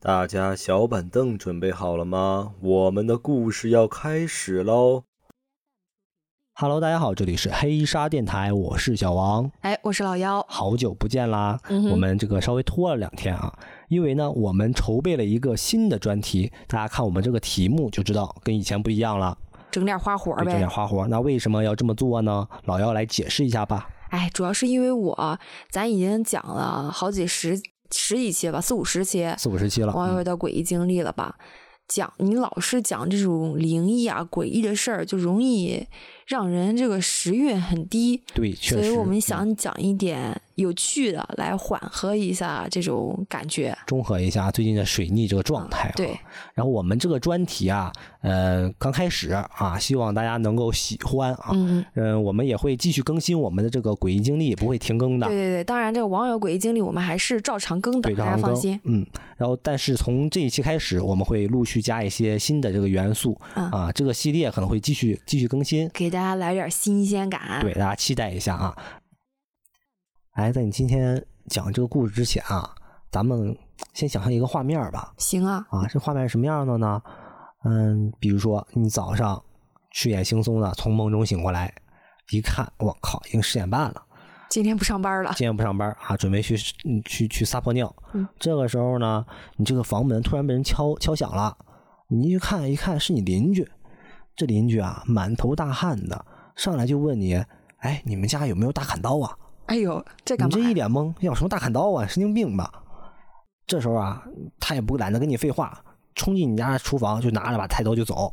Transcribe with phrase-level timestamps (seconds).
[0.00, 2.52] 大家小板凳准备好了吗？
[2.60, 5.02] 我们的故事要开始喽
[6.54, 9.50] ！Hello，大家好，这里是黑沙电台，我是小王。
[9.62, 11.58] 哎，我是老妖，好久不见啦！
[11.90, 13.52] 我们这个稍微拖了两天啊，
[13.88, 19.36] 因为呢，我们筹备了一个新的专题，大家看我们这个题目就知道跟以前不一样了，
[19.68, 20.44] 整点花活呗。
[20.44, 22.46] 整点花活，那为什么要这么做呢？
[22.66, 23.90] 老妖来解释一下吧。
[24.10, 25.38] 哎，主要是因为我，
[25.72, 27.60] 咱已经讲了好几十。
[27.90, 31.36] 十几期吧，四五十期，四五十期了，网友的诡异经历了吧？
[31.86, 35.86] 讲你老是讲这种灵异啊、诡异的事儿，就容易
[36.28, 38.22] 让人这个时运很低。
[38.32, 38.82] 对，确实。
[38.82, 40.40] 所以我们想讲一点。
[40.58, 45.92] 有趣的来缓和一下这种感觉，中和一下最近的水逆这个状态。
[45.94, 46.18] 对，
[46.52, 47.92] 然后我们这个专题啊，
[48.22, 51.50] 呃，刚开始啊，希望大家能够喜欢啊。
[51.52, 52.20] 嗯嗯。
[52.24, 55.28] 我们也会继续更新我们的这个诡异经历，不会停更的。
[55.28, 58.80] 对对对，当然这个网友诡异经历我们还是照常更的，大家放心。
[58.82, 59.06] 嗯。
[59.36, 67.60] 然后，但是从这一期开始，我们会陆续加一些新的这个元素啊，这个系列可能会继续继续更新，给大家来点新鲜感。
[67.60, 68.76] 对，大家期待一下啊。
[70.32, 72.74] 哎，在你今天讲这个故事之前啊，
[73.10, 73.56] 咱们
[73.94, 75.12] 先想象一个画面吧。
[75.18, 75.66] 行啊。
[75.70, 77.02] 啊，这画面是什么样的呢？
[77.64, 79.42] 嗯，比如说你早上
[79.92, 81.74] 睡眼惺忪的从梦中醒过来，
[82.30, 84.02] 一看，我靠，已经十点半了。
[84.48, 85.32] 今天不上班了。
[85.36, 86.56] 今天不上班啊，准备去
[87.04, 87.94] 去去撒泡尿。
[88.12, 88.26] 嗯。
[88.38, 91.56] 这个时候呢，你这个房门突然被人敲敲响了，
[92.08, 93.68] 你一看一看是你邻居。
[94.38, 97.34] 这邻居啊，满头大汗的，上来就问你
[97.78, 99.36] ：“哎，你们家有没有大砍刀啊？”
[99.66, 100.56] 哎呦，这干嘛？
[100.56, 102.06] 你这一脸懵，要什么大砍刀啊？
[102.06, 102.72] 神经病吧？
[103.66, 104.22] 这时候啊，
[104.60, 105.82] 他也不懒得跟你废话，
[106.14, 108.32] 冲进你家厨房就拿着把菜刀就走。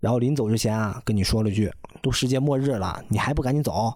[0.00, 3.94] 然后临走之前啊，跟你说了句：“都世界末日了，你还不赶紧走？”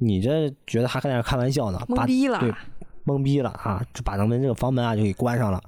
[0.00, 1.78] 你这觉得还在那开玩笑呢？
[1.88, 2.54] 懵逼了，对，
[3.04, 3.84] 懵逼了啊！
[3.92, 5.60] 就把咱们这个房门啊就给关上了。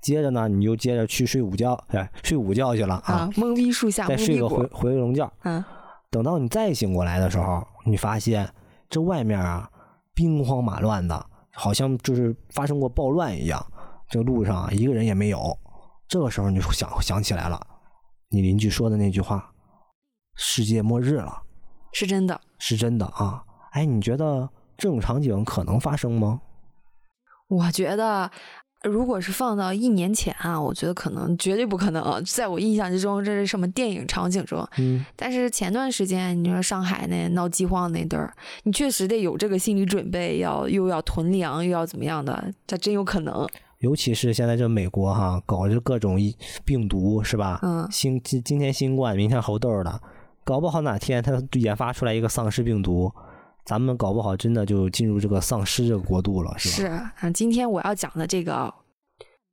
[0.00, 3.28] 接着呢，你就接着去睡午觉，哎，睡午觉去了啊！
[3.34, 5.30] 懵逼树下，再睡个回回笼觉。
[5.42, 5.64] 嗯，
[6.10, 8.48] 等到你再醒过来的时候，你发现。
[8.90, 9.70] 这外面啊，
[10.14, 13.62] 兵荒马乱的，好像就是发生过暴乱一样。
[14.08, 15.54] 这路上一个人也没有。
[16.08, 17.60] 这个时候你就想想起来了，
[18.30, 19.52] 你邻居说的那句话
[20.36, 21.42] ：“世界末日了。”
[21.92, 23.44] 是真的，是真的啊！
[23.72, 24.48] 哎，你觉得
[24.78, 26.40] 这种场景可能发生吗？
[27.48, 28.30] 我觉得。
[28.84, 32.22] 如果是放到一年前啊，我觉得可能绝对不可能。
[32.24, 34.64] 在我印象之中，这是什么电影场景中？
[34.78, 35.04] 嗯。
[35.16, 43.44] 但是前段时间你说上海那闹饥荒那阵儿，你确实得有这个心理准备，要又要囤粮，又要怎么样的，这真有可能。
[43.80, 46.16] 尤其是现在这美国哈，搞这各种
[46.64, 47.58] 病毒是吧？
[47.62, 47.88] 嗯。
[47.90, 50.00] 新今今天新冠，明天猴痘的，
[50.44, 53.12] 搞不好哪天他研发出来一个丧尸病毒。
[53.68, 57.12] 咱们搞不好真的就进入这个丧尸这个国度了，是吧？
[57.20, 58.72] 是啊，今天我要讲的这个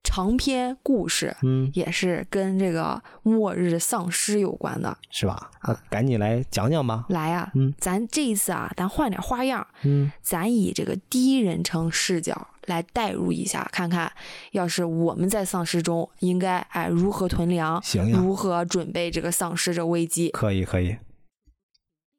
[0.05, 5.51] 长篇故事，嗯，也是跟这个末日丧尸有关的，是吧？
[5.59, 7.03] 啊，赶紧来讲讲吧。
[7.09, 14.09] 来呀，嗯，咱这一次啊，咱换点花样，嗯，咱以这个第一人称视角来代入一下，看看
[14.53, 20.29] 要是我们在丧尸中，应该哎如何囤粮，行如何准备这个丧尸这危机？
[20.29, 20.95] 可以，可以。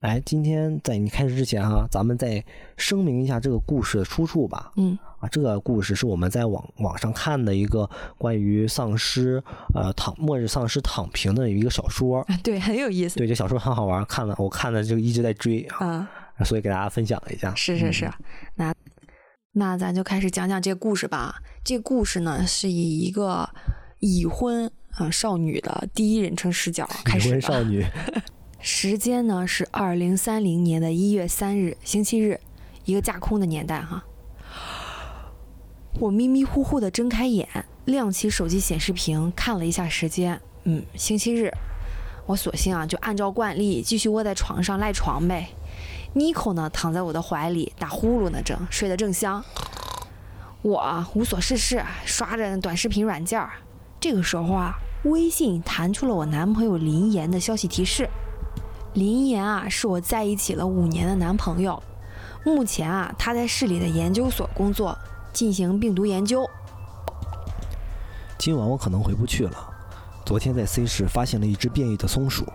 [0.00, 2.44] 来，今天在你开始之前哈，咱们再
[2.76, 4.70] 声明一下这个故事的出处吧。
[4.76, 9.42] 嗯，啊，这个故事是我们在网网上看的一个关于丧尸
[9.74, 12.24] 呃躺末日丧尸躺平的一个小说。
[12.44, 13.16] 对，很有意思。
[13.16, 16.06] 对，这小说很好玩，看了我看了就一直在追啊，
[16.44, 17.54] 所以给大家分享一下。
[17.54, 18.10] 是是是，
[18.56, 18.74] 那
[19.52, 21.36] 那咱就开始讲讲这个故事吧。
[21.64, 23.48] 这个故事呢是以一个
[24.00, 27.28] 已婚啊少女的第一人称视角开始。
[27.28, 27.82] 已婚少女。
[28.58, 32.40] 时间呢是二零三零年的一月三日，星期日，
[32.84, 34.04] 一个架空的年代哈。
[36.00, 37.48] 我迷迷糊糊的睁开眼，
[37.84, 41.50] 亮起手机显示屏，看了一下时间，嗯，星期日。
[42.26, 45.48] 我索性啊，就按照惯例继续窝在床上赖床呗。
[46.14, 49.44] 妮蔻呢躺在我的怀里打呼噜呢，正睡得正香。
[50.62, 53.50] 我无所事事，刷着短视频软件儿。
[54.00, 54.74] 这个时候啊，
[55.04, 58.08] 微信弹出了我男朋友林岩的消息提示。
[58.96, 61.82] 林岩啊，是我在一起了五年的男朋友。
[62.46, 64.96] 目前啊，他在市里的研究所工作，
[65.34, 66.48] 进行病毒研究。
[68.38, 69.68] 今晚我可能回不去了。
[70.24, 72.46] 昨天在 C 市发现了一只变异的松鼠，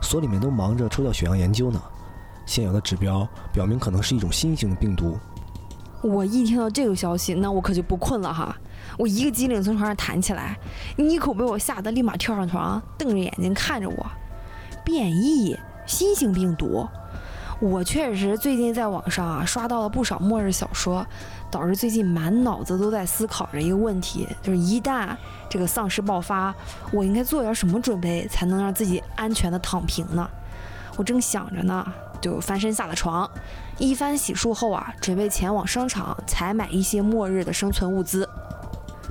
[0.00, 1.78] 所里面都忙着抽调血样研究呢。
[2.46, 5.18] 现有的指标表明可能是一种新型的病毒。
[6.02, 8.56] 我一听到这个消息，那我可就不困了哈。
[8.96, 10.58] 我一个机灵从床上弹起来，
[10.96, 14.06] 妮可被我吓得立马跳上床，瞪着眼睛看着我。
[14.82, 15.54] 变异。
[15.86, 16.88] 新型病毒，
[17.60, 21.06] 我确实最近在网上啊刷到了不少末日小说，
[21.50, 25.08] 导致最近满脑子都在思考着一个问题，就是一旦
[25.48, 26.54] 这个丧尸爆发，
[26.92, 30.28] 我应该做点什么准备才能让自己安全的躺平呢？
[30.96, 31.86] 我正想着呢，
[32.20, 33.28] 就翻身下了床，
[33.78, 38.28] 一番洗漱后啊，准备前往商场采买一些末日的生存物资。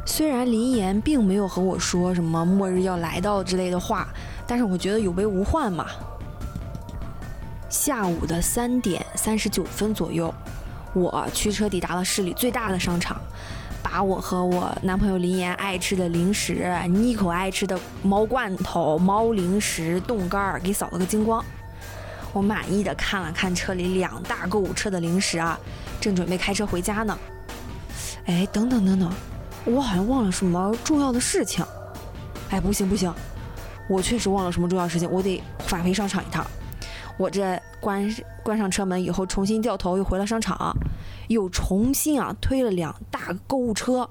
[0.06, 4.08] 虽然林岩并没有和我说什么末日要来到之类的话，
[4.48, 5.86] 但是我觉得有备无患嘛。
[7.72, 10.32] 下午的三点三十九分左右，
[10.94, 13.20] 我驱车抵达了市里最大的商场，
[13.82, 21.44] 把我和我男朋友林岩爱吃的零食、妮可爱吃的猫罐头、猫零食、冻干儿给扫了个精光。
[22.34, 25.58] 我满意的看了看车里两大购物车的零食啊，
[26.02, 27.18] 正准备开车回家呢。
[28.26, 29.10] 哎，等等等等，
[29.64, 31.66] 我好像忘了什么重要的事情。
[32.50, 33.14] 哎，不行不行，
[33.88, 36.46] 我确实忘了什么重要事情，我得返回商场一趟。
[37.22, 40.76] 我这关关上车门以后，重新掉头又回了商场，
[41.28, 44.10] 又重新啊推了两大购物车，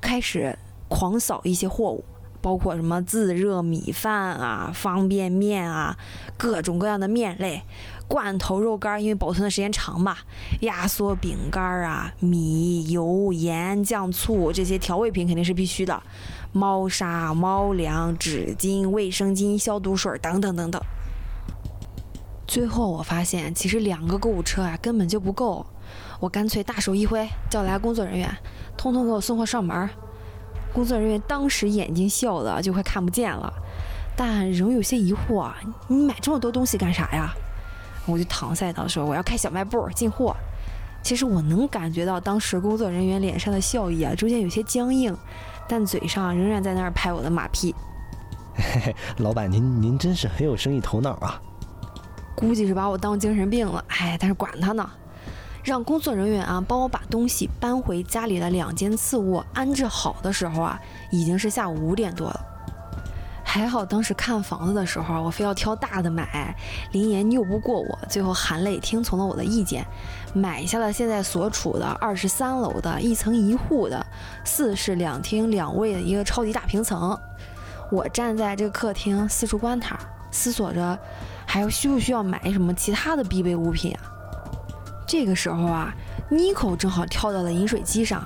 [0.00, 0.58] 开始
[0.88, 2.04] 狂扫一些货物，
[2.40, 5.96] 包括什么自热米饭啊、方便面啊、
[6.36, 7.62] 各种各样的面类、
[8.08, 10.16] 罐头肉干，因为保存的时间长嘛，
[10.62, 16.02] 压缩饼干啊、米、油、盐、酱醋这些调味品肯定是必须的，
[16.50, 20.82] 猫砂、猫粮、纸巾、卫生巾、消毒水等等等等。
[22.48, 25.64] 最后我发现，其实两个购物车啊根本就不够，
[26.18, 28.34] 我干脆大手一挥，叫来工作人员，
[28.74, 29.88] 通通给我送货上门。
[30.72, 33.52] 工作人员当时眼睛笑的就快看不见了，
[34.16, 35.52] 但仍有些疑惑：
[35.88, 37.34] 你买这么多东西干啥呀？
[38.06, 40.34] 我就搪塞道说：“我要开小卖部进货。”
[41.04, 45.14] 其实我能感觉到当时工作人员脸上的笑意啊，逐渐有些僵硬，
[45.68, 47.74] 但嘴上仍然在那儿拍我的马屁。
[48.54, 51.38] 嘿嘿，老板您您真是很有生意头脑啊！
[52.38, 54.88] 估计是把我当精神病了，哎，但是管他呢，
[55.64, 60.80] 让工作人员啊帮我把东西搬回家里的两间次卧安置好的时候啊，
[61.10, 62.40] 已经是下午五点多了。
[63.42, 66.54] 还好当时看房子的时候，我非要挑大的买，
[66.92, 69.84] 林岩拗不过我，最后含泪听从了我的意见，
[70.32, 74.06] 买下了现在所处的二十三楼的一层一户的
[74.44, 77.18] 四室两厅两卫的一个超级大平层。
[77.90, 79.98] 我站在这个客厅四处观察，
[80.30, 80.96] 思索着。
[81.50, 84.04] 还要需不需要买什么其他的必备物品啊？
[85.06, 85.94] 这个时候啊，
[86.28, 88.22] 妮可正好跳到了饮水机上，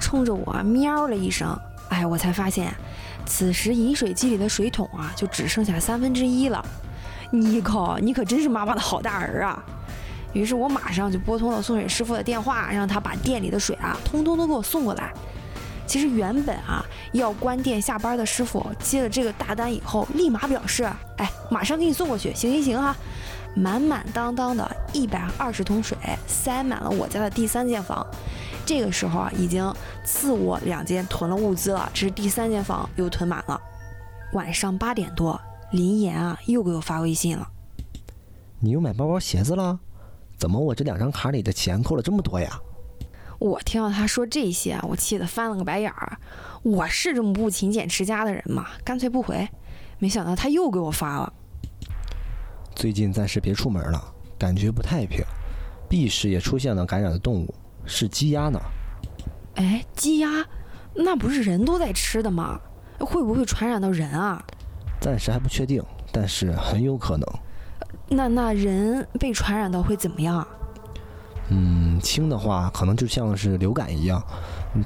[0.00, 1.54] 冲着我喵了一声。
[1.90, 2.72] 哎，我才发现，
[3.26, 6.64] 此时饮水机里的水桶啊，就只剩下三分之一了。
[7.30, 9.62] 妮可，你可真是妈妈的好大儿啊！
[10.32, 15.12] 于是我马上就拨通了送水师傅的电话，让他把店里的水啊，通通都给我送过来。
[15.86, 20.84] 其实原本啊要关店下班的师傅接了这个大单以后，立马表示
[21.18, 22.96] ：“哎，马上给你送过去，行行行哈！”
[23.54, 28.06] 满满当当的一百二十桶水塞满了我家的第三间房。
[28.64, 29.70] 这个时候啊，已经
[30.04, 33.60] 次卧两间囤了物资了，这是第三间房又囤满了。
[34.32, 35.38] 晚上八点多，
[35.72, 37.46] 林岩啊又给我发微信了
[38.58, 39.78] ：“你又买包包鞋子了？
[40.38, 42.58] 怎么我这两张卡里的钱扣了这么多呀？”
[43.42, 46.16] 我听到他说这些，我气得翻了个白眼儿。
[46.62, 48.68] 我是这么不勤俭持家的人吗？
[48.84, 49.48] 干脆不回。
[49.98, 51.32] 没想到他又给我发了。
[52.76, 54.00] 最近暂时别出门了，
[54.38, 55.24] 感觉不太平。
[55.88, 57.52] B 市也出现了感染的动物，
[57.84, 58.60] 是鸡鸭呢。
[59.56, 60.28] 哎，鸡鸭，
[60.94, 62.60] 那不是人都在吃的吗？
[63.00, 64.40] 会不会传染到人啊？
[65.00, 67.28] 暂时还不确定，但是很有可能。
[68.08, 70.46] 那那人被传染到会怎么样？
[71.54, 74.22] 嗯，轻的话可能就像是流感一样，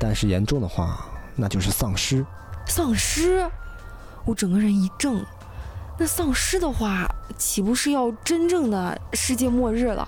[0.01, 1.07] 但是严重的话
[1.37, 2.27] 那就是丧尸。
[2.67, 3.49] 丧尸，
[4.25, 5.25] 我整个人一怔。
[5.97, 7.09] 那丧尸的话，
[7.39, 10.07] 岂不是要真正的世界末日了？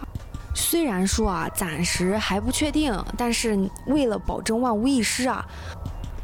[0.55, 5.47] 虽然说啊，暂时还不确定，但是为了保证万无一失啊。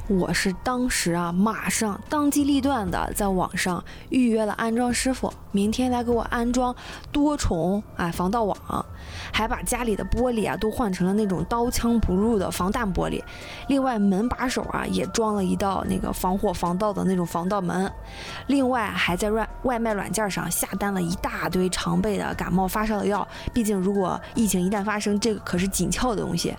[0.06, 6.76] 我是当时啊，马上当机立断的在网上预约了安装师傅，明天来给我安装
[7.10, 8.56] 多重哎防盗网，
[9.32, 13.22] 还把家里的玻璃啊都换成了那种刀枪不入的防弹玻璃，
[13.68, 17.90] 另外门把手啊也装了一道那个防火防盗的那种防盗门，
[18.48, 26.54] 另外还在外外卖软件上下单了一大堆常备的感冒发烧的药，毕竟如果疫情一旦发生，这个可是紧俏的东西。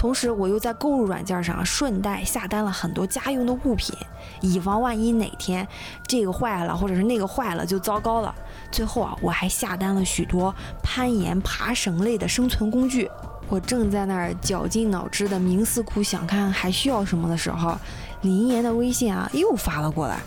[0.00, 3.94] 同时，我又在购物软件上顺带下单了很多家用的物品，
[4.40, 5.68] 以防万一哪天
[6.06, 8.34] 这个坏了或者是那个坏了就糟糕了。
[8.72, 13.10] 最后啊，我还下单了许多攀岩、爬绳类的生存工具。
[13.46, 17.76] 我正在那儿绞尽脑汁的冥思苦想，看还需要什么的时候，
[18.22, 20.18] 林岩的微信啊又发了过来。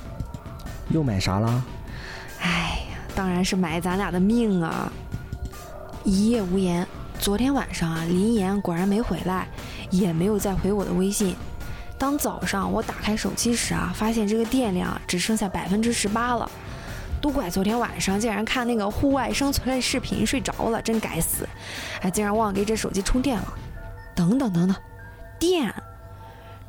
[0.90, 1.66] 又买啥了？
[2.42, 4.94] 哎呀，当然是买咱俩的命啊！
[6.04, 6.88] 一夜无言。
[7.24, 9.48] 昨天晚上啊，林岩果然没回来，
[9.90, 11.34] 也没有再回我的微信。
[11.98, 16.52] 当早上我打开手机时啊，发现这个电量只剩下百分之十八了。
[17.22, 21.48] 都怪昨天晚上竟然看那个户外生存类视频睡着了，真该死！
[22.02, 23.54] 哎，竟然忘了给这手机充电了。
[24.14, 24.76] 等等等等，
[25.40, 25.74] 电。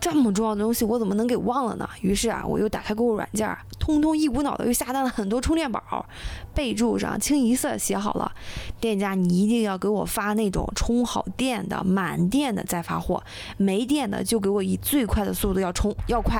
[0.04, 1.88] 这么重要的东西，我怎么能给忘了呢？
[2.02, 6.04] 于是啊，我又打开购物软件，通通一股脑的又下单了很多充电宝，
[6.52, 8.30] 备注上清一色写好了，
[8.78, 13.24] 店家你一定要给我发那种充好电的、满电的再发货，
[13.56, 16.38] 没电的就给我以最快的速度要充，要快。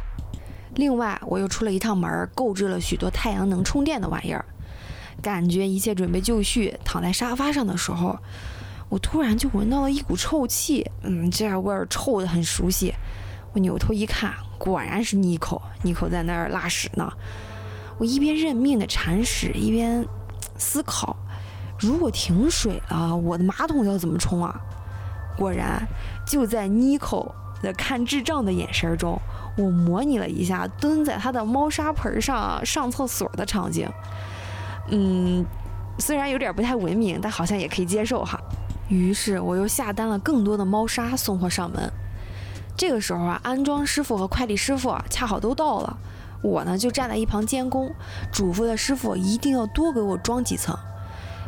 [0.75, 4.44] 另外，我又出了一趟门，购置了许多太阳能充电的玩意儿，
[5.23, 8.18] 感觉一切准备就绪，躺在沙发上的时候，
[8.90, 12.92] 我突然就闻到了一股臭气，嗯，这味儿臭的很熟悉。
[13.55, 17.11] 我扭头一看，果然是妮蔻，妮蔻在那儿拉屎呢。
[17.97, 20.05] 我一边认命的铲屎，一边
[20.59, 21.17] 思考：
[21.79, 24.61] 如果停水了，我的马桶要怎么冲啊？
[25.37, 25.87] 果然，
[26.27, 27.33] 就在妮蔻
[27.63, 29.17] 的看智障的眼神中，
[29.57, 33.89] 我模拟了一下蹲在他的猫砂盆上上厕所的场景。
[34.89, 35.47] 嗯，
[35.99, 38.37] 虽然有点不太文明，但好像也可以接受哈。
[38.89, 41.93] 于是我又下单了更多的猫砂送货上门。
[42.76, 45.97] 这个时候啊，安装师傅和快递师傅啊，恰好都到了。
[46.43, 47.90] 我呢就站在一旁监工，
[48.33, 50.76] 嘱咐的师傅一定要多给我装几层。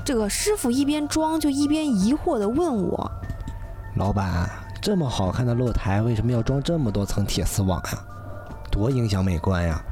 [0.04, 3.10] 这个师傅一边装就一边疑惑地问我
[3.96, 4.48] ：“老板，
[4.80, 7.98] 这么好看的露台，为什么要装这么多层铁丝网呀？
[8.70, 9.82] 多影响美观呀！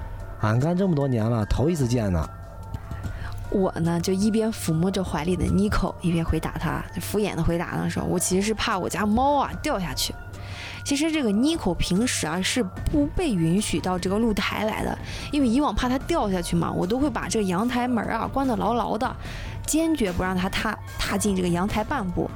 [0.41, 2.27] 俺干这么多年了，头一次见呢。”
[3.51, 10.15] 我呢就一边抚摸着怀里的妮蔻，一边回答他，敷衍的回答的时候，我其实是怕我家猫啊掉下去。
[10.85, 14.97] 其实这个妮蔻平时啊是不被允许到这个露台来的，
[15.33, 19.17] 因为以往怕它掉下去嘛，我都会把这个阳台门啊关得牢牢的，
[19.67, 22.31] 坚决不让它踏踏进这个阳台半步，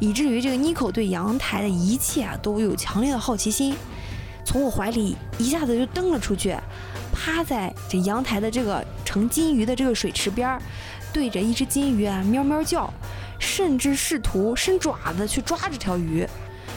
[0.00, 3.76] 以至于这个妮蔻对阳台的一切啊都有强烈的好奇心，
[4.46, 6.56] 从我怀里一下子就蹬了出去，
[7.12, 10.62] 趴在这阳台的这个盛金鱼的这个水池边儿，
[11.12, 12.90] 对着一只金鱼啊喵喵叫，
[13.38, 16.26] 甚至试图伸爪子去抓这条鱼。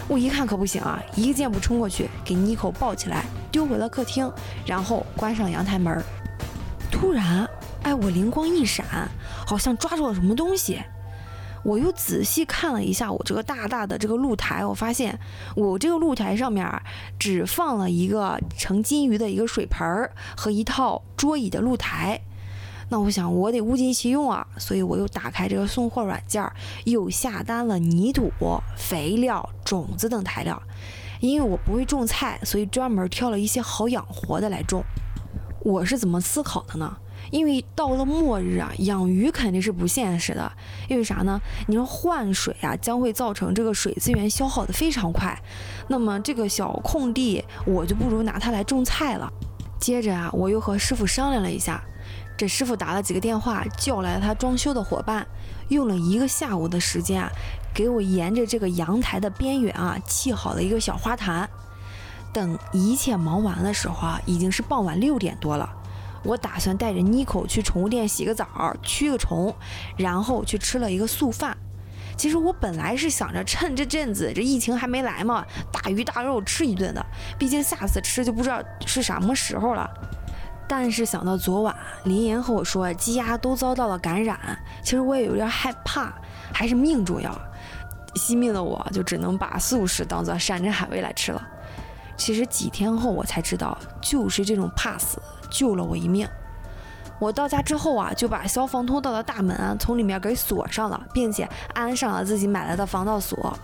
[0.07, 4.31] 我一看可不行啊，一个箭步冲过去，给妮蔻抱起来，丢回了客厅，
[4.65, 6.03] 然后关上阳台门。
[6.91, 7.49] 突然，
[7.83, 8.85] 哎，我灵光一闪，
[9.47, 10.81] 好像抓住了什么东西。
[11.63, 15.17] 我又仔细看了一下我这个大大的这个露台，我发现
[15.55, 16.69] 我这个露台上面
[17.17, 22.19] 只放了一个盛金鱼的一个水盆儿和一套桌椅的露台。
[22.93, 26.47] 那我想我得物尽其用啊，所以我又打开这个送货软件，
[26.83, 28.29] 又下单了泥土、
[28.77, 30.61] 肥料、种子等材料。
[31.19, 34.83] 因为我不会种菜，所以专门挑了一些好养活的来种。
[35.61, 36.95] 我是怎么思考的呢？
[37.31, 40.51] 因为到了末日啊，养鱼肯定是不现实的。
[40.87, 41.41] 因为啥呢？
[41.65, 45.35] 你说换水啊，将会造成这个水资源消耗的非常快。
[45.87, 49.33] 那么这个小空地，我就不如拿它来种菜了。
[49.79, 51.83] 接着啊，我又和师傅商量了一下。
[52.35, 55.25] 这师傅打了几个电话，叫来了他装修的伙伴，
[55.69, 57.29] 用了一个下午的时间啊，
[57.73, 61.49] 给我沿着这个阳台的边缘啊砌好了一个小花坛。
[62.33, 65.69] 等一切忙完的时候啊，已经是傍晚六点多了。
[66.23, 69.53] 我打算带着妮蔻去宠物店洗个澡，驱个虫，
[69.97, 71.55] 然后去吃了一个素饭。
[72.17, 77.05] 其实我本来是想着趁这阵子这疫情还没来嘛，大鱼大肉吃一顿的，
[77.37, 79.89] 毕竟下次吃就不知道是什么时候了。
[80.67, 84.39] 但是想到昨晚林岩和我说鸡鸭都遭到了感染，
[84.81, 86.13] 其实我也有点害怕。
[86.53, 87.35] 还是命重要，
[88.13, 91.47] 惜命的我就只能把素食当做山珍海味来吃了。
[92.15, 96.27] 其实几天后我才知道，就是这种怕死救了我一命。
[97.19, 103.57] 我到家之后啊，就把消防通道的大门从里面给锁上了，并且安上了自己买来的防盗锁。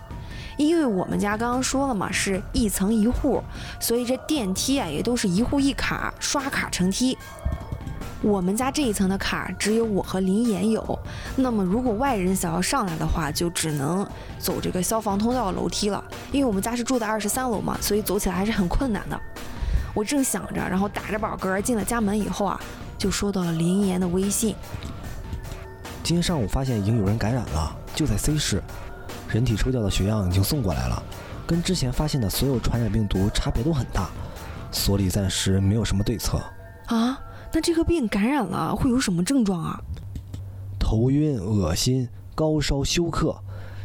[0.60, 3.42] 因为我们家刚刚说了嘛，是一层一户，
[3.80, 7.16] 所以这电梯啊也都是一户一卡，刷卡成梯。
[8.20, 10.98] 我们家这一层的卡只有我和林岩有，
[11.34, 14.06] 那么如果外人想要上来的话，就只能
[14.38, 16.04] 走这个消防通道楼梯了。
[16.30, 19.18] 因为我们家是住在二十三楼嘛，所以走起来还是很困难的。
[19.94, 22.60] 我正想着，然后打着饱嗝进了家门以后啊，
[22.98, 24.54] 就收到了林岩的微信。
[26.02, 28.62] 今天上午发现已经有人感染了，就在 C 市。
[29.32, 31.02] 人体抽调的血样已经送过来了，
[31.46, 34.10] 跟之前发现的所有传染病毒差别都很大，
[34.72, 36.38] 所里暂时没有什么对策。
[36.86, 37.18] 啊，
[37.52, 39.80] 那这个病感染了会有什么症状啊？
[40.78, 43.36] 头晕、恶心、高烧、休克。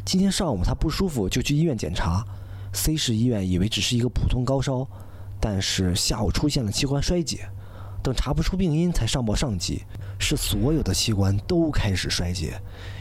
[0.03, 2.25] 今天上午他不舒服就去医院检查
[2.73, 4.87] ，C 市医院以为只是一个普通高烧，
[5.39, 7.47] 但是下午出现了器官衰竭，
[8.01, 9.83] 等查不出病因才上报上级，
[10.19, 12.59] 是所有的器官都开始衰竭。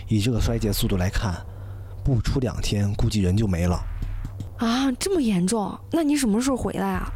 [0.09, 1.35] 以这个衰竭速度来看，
[2.05, 3.83] 不出两天估计人就没了。
[4.59, 5.77] 啊，这么严重？
[5.91, 7.11] 那你什么时候回来啊？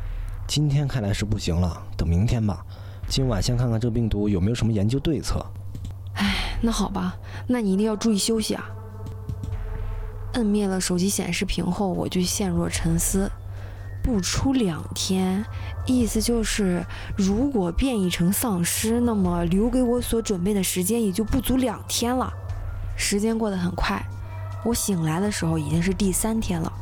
[0.46, 2.64] 今天看来是不行了，等明天吧。
[3.06, 5.44] 今晚先看看这病毒有没有什么研究对策。
[6.14, 7.14] 唉，那好吧，
[7.46, 8.64] 那你一定要注意休息啊。
[10.34, 13.30] 摁灭了手机显示屏后，我就陷入了沉思。
[14.02, 15.44] 不出两天，
[15.84, 16.82] 意思就是
[17.16, 22.32] 如果变异成丧尸，那么留给我所准备的时间也就不足两天了。
[22.96, 24.02] 时间过得很快，
[24.64, 26.72] 我醒来的时候已经是第三天了。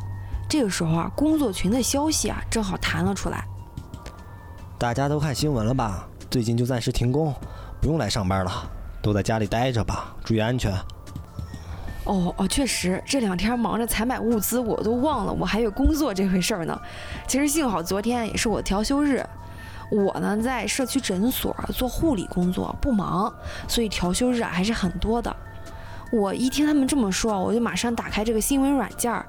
[0.49, 3.45] 这个时候啊，工作群的消息啊正好弹了出来。
[4.79, 6.07] 大家都看新闻了吧？
[6.31, 7.35] 最近就暂时停工，
[7.81, 8.53] 不用来上班了，
[9.01, 10.73] 都在家里待着吧，注意安全。
[12.05, 16.81] 哦哦，确实，这两天忙着采买物资，我都忘了我还有工作这回事儿呢。
[17.27, 19.27] 其实幸好昨天也是我调休日，
[19.91, 23.35] 我呢在社区诊所做护理工作，不忙，
[23.67, 25.35] 所以调休日啊还是很多的。
[26.13, 29.27] 我一听他们这么说，我就马上打开这个新闻软件儿，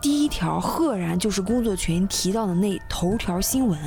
[0.00, 3.78] 第一条赫然就是工作群提到的那头条新闻。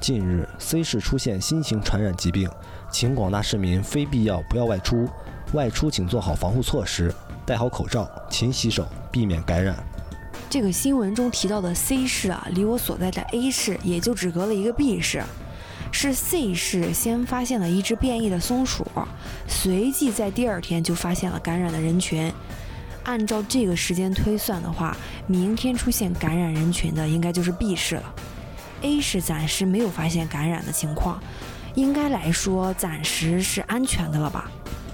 [0.00, 2.48] 近日，C 市出现新型传染疾病，
[2.90, 5.08] 请广大市民非必要不要外出。
[5.52, 7.12] 外出请做好防护措施，
[7.44, 9.76] 戴好口罩，勤洗手，避免感染。
[10.48, 15.22] 这个新闻中提到的 C 市啊，离我所在的 A 市也就只隔了一个 B 市。
[15.90, 18.86] 是 C 市先发现了一只变异的松鼠，
[19.46, 22.32] 随即在第二天就发现了感染的人群。
[23.04, 28.14] 按照这个时间推算的话，明天出现感染人群的应该就是 B 市了。
[28.82, 31.20] A 市暂时没有发现感染的情况，
[31.74, 34.50] 应该来说暂时是安全的了吧。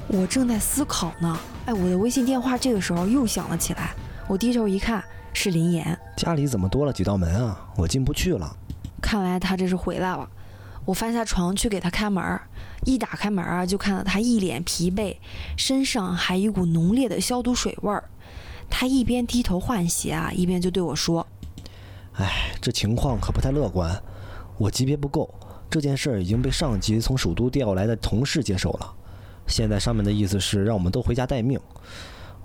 [0.06, 3.90] 我正在思考呢，哎，我的微信电话这个时候又响了起来。
[4.28, 5.98] 我低头一看，是林岩。
[6.16, 7.58] 家里怎么多了几道门啊？
[7.76, 8.56] 我进不去了。
[9.02, 10.26] 看来他这是回来了。
[10.85, 12.41] 我翻下床去给他开门，
[12.85, 15.17] 一打开门啊，就看到他一脸疲惫，
[15.57, 18.05] 身上还一股浓烈的消毒水味儿。
[18.69, 21.26] 他一边低头换鞋啊，一边就对我说
[22.17, 24.03] ：“哎，这情况可不太乐观。
[24.59, 25.33] 我级别不够，
[25.71, 28.95] 这件事儿已经被上级从首都调来的同事接手了。”
[29.47, 31.61] 现在上面的意思是让我们都回家待命。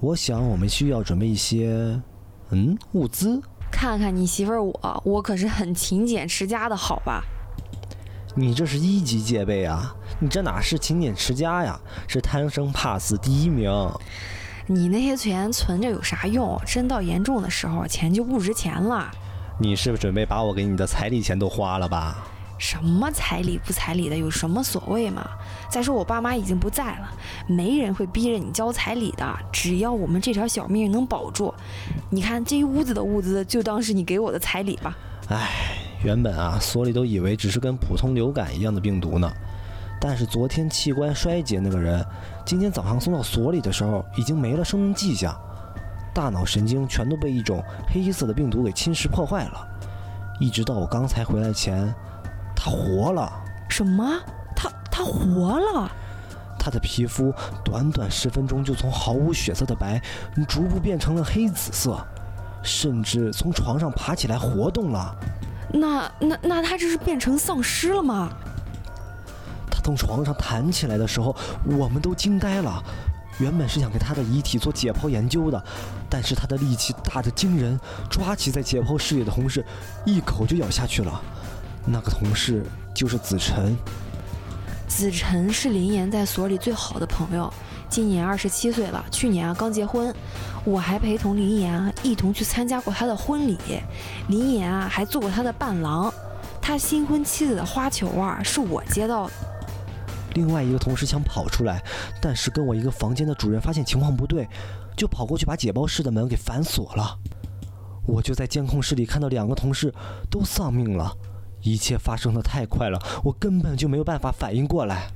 [0.01, 2.01] 我想我们需要准备一些，
[2.49, 3.41] 嗯，物资。
[3.71, 7.23] 看看你媳妇儿我，我可是很勤俭持家的，好吧？
[8.39, 9.93] 你这是一级戒备啊！
[10.17, 11.77] 你这哪是勤俭持家呀？
[12.07, 13.69] 是贪生怕死第一名。
[14.65, 16.57] 你那些钱存着有啥用？
[16.65, 19.11] 真到严重的时候，钱就不值钱了。
[19.59, 22.15] 你是不是准备把我给你的彩礼钱都花了吧？
[22.57, 25.29] 什么彩礼不彩礼的，有什么所谓嘛？
[25.69, 27.13] 再说我爸妈已经不在了，
[27.45, 29.37] 没人会逼着你交彩礼的。
[29.51, 31.53] 只要我们这条小命能保住，
[32.09, 34.97] 你看这一屋子的物资，就当是你给我的彩礼吧。
[35.27, 39.31] 唉，原本啊，所里都以为只是跟普通流感一样的病毒呢。
[39.99, 42.05] 但是昨天器官衰竭那个人，
[42.45, 45.37] 今天早上送到所里的时候，已经没了生命迹象，
[46.13, 49.67] 大脑神经全都被一种黑色的病毒给侵蚀破坏了。
[50.39, 51.93] 一直到我刚才回来前。
[52.61, 53.31] 他活了？
[53.69, 54.19] 什么？
[54.53, 55.89] 他他活了？
[56.59, 57.33] 他的皮肤
[57.63, 60.01] 短短十分钟就从毫无血色的白，
[60.45, 62.05] 逐步变成了黑紫色，
[62.61, 65.15] 甚至从床上爬起来活动了。
[65.71, 68.29] 那那那他这是变成丧尸了吗？
[69.71, 72.83] 他从床上弹起来的时候，我们都惊呆了。
[73.39, 75.63] 原本是想给他的遗体做解剖研究的，
[76.09, 77.79] 但是他的力气大得惊人，
[78.09, 79.63] 抓起在解剖室里的同事，
[80.05, 81.21] 一口就咬下去了。
[81.85, 83.77] 那个同事就是子晨。
[84.87, 87.53] 子晨是林岩在所里最好的朋友，
[87.89, 90.13] 今年二十七岁了，去年啊刚结婚，
[90.69, 93.57] 我还陪同林岩一同去参加过他的婚礼，
[94.27, 96.13] 林岩啊还做过他的伴郎，
[96.61, 99.33] 他新婚妻子的花球啊是我接到的。
[100.35, 101.83] 另外一个同事想跑出来，
[102.21, 104.47] 但是跟我一个房间的主任发现情况不对，
[104.95, 107.17] 就跑过去把解剖室的门给反锁了。
[108.05, 109.91] 我就在监控室里看到两个同事
[110.29, 111.11] 都丧命了。
[111.61, 115.07] 一切发生的太快了，我根本就没有办法反应过来。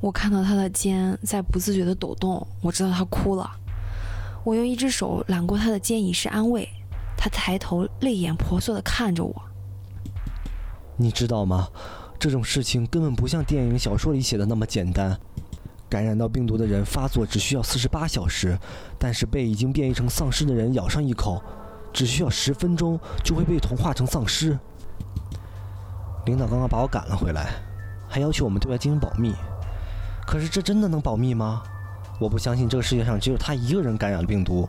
[0.00, 3.48] 我看到他的肩在不自觉的抖动，我知道他哭了。
[4.46, 6.68] 我用一只手揽过他的肩以示安慰，
[7.16, 9.42] 他抬头泪眼婆娑的看着我。
[10.96, 11.68] 你知道吗？
[12.16, 15.18] 这种事情根本不像电影、小说里写的那么简单。
[15.88, 18.56] 感染到病毒的人发作只需要四十八小时，
[19.00, 21.42] 但是被已经变异成丧尸的人咬上一口，
[21.92, 24.56] 只需要十分钟就会被同化成丧尸。
[26.26, 27.50] 领导刚刚把我赶了回来，
[28.08, 29.34] 还要求我们对外进行保密。
[30.24, 31.64] 可是这真的能保密吗？
[32.18, 34.68] 我不相信这个世界上只有他一个人感染了病毒。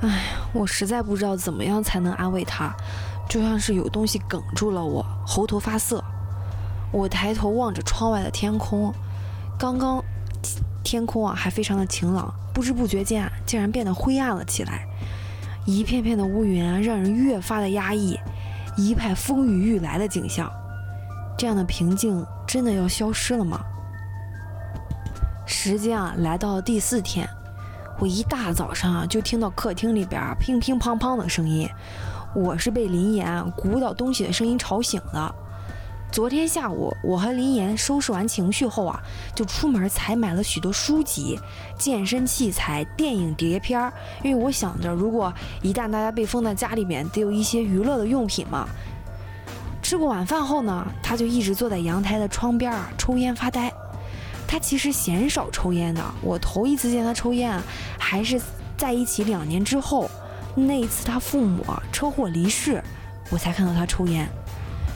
[0.00, 2.74] 哎，我实在不知道怎么样才能安慰他，
[3.28, 6.02] 就像是有东西哽住了我，喉头发涩。
[6.90, 8.94] 我抬头望着窗外的天空，
[9.58, 10.02] 刚刚
[10.82, 14.86] 天空啊还非常的晴朗，不知不觉间啊竟然变得灰暗了起来，
[15.66, 18.18] 一片片的乌云啊让人越发的压抑，
[18.76, 20.50] 一派风雨欲来的景象。
[21.36, 23.60] 这样的平静真的要消失了吗？
[25.50, 27.26] 时间啊来到了第四天，
[27.98, 31.66] 我一大早上啊就听到客厅里边乒乒乓乓的声音，
[32.34, 35.34] 我是被林岩鼓捣东西的声音吵醒的。
[36.12, 39.00] 昨天下午，我和林岩收拾完情绪后啊，
[39.34, 41.40] 就出门采买了许多书籍、
[41.78, 43.90] 健身器材、电影碟片儿。
[44.22, 45.32] 因为我想着，如果
[45.62, 48.68] 一旦大家被封在家里面，得有一些娱乐的用品嘛。
[49.82, 53.72] 吃过晚饭后呢，他就一直坐在阳台的窗边啊，抽烟发呆。
[54.48, 57.56] 他其实鲜少抽烟的，我头一次见他抽烟，
[57.98, 58.40] 还是
[58.76, 60.10] 在一起两年之后，
[60.56, 62.82] 那一次他父母车祸离世，
[63.30, 64.26] 我才看到他抽烟。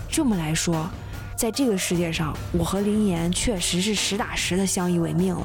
[0.09, 0.91] 这么来说。
[1.35, 5.45] 在这个世界上，我和林岩确实是实打实的相依为命了。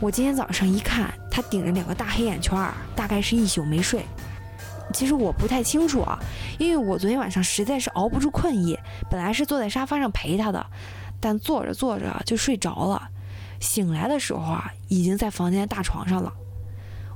[0.00, 2.58] 我今天早上一看，他顶着两个大黑眼圈，
[2.96, 4.04] 大概是一宿没睡。
[4.92, 6.18] 其实我不太清楚啊，
[6.58, 8.76] 因为我昨天晚上实在是熬不住困意，
[9.08, 10.66] 本来是坐在沙发上陪他的，
[11.24, 13.08] 但坐着坐着就睡着了。
[13.58, 16.30] 醒来的时候啊，已经在房间大床上了。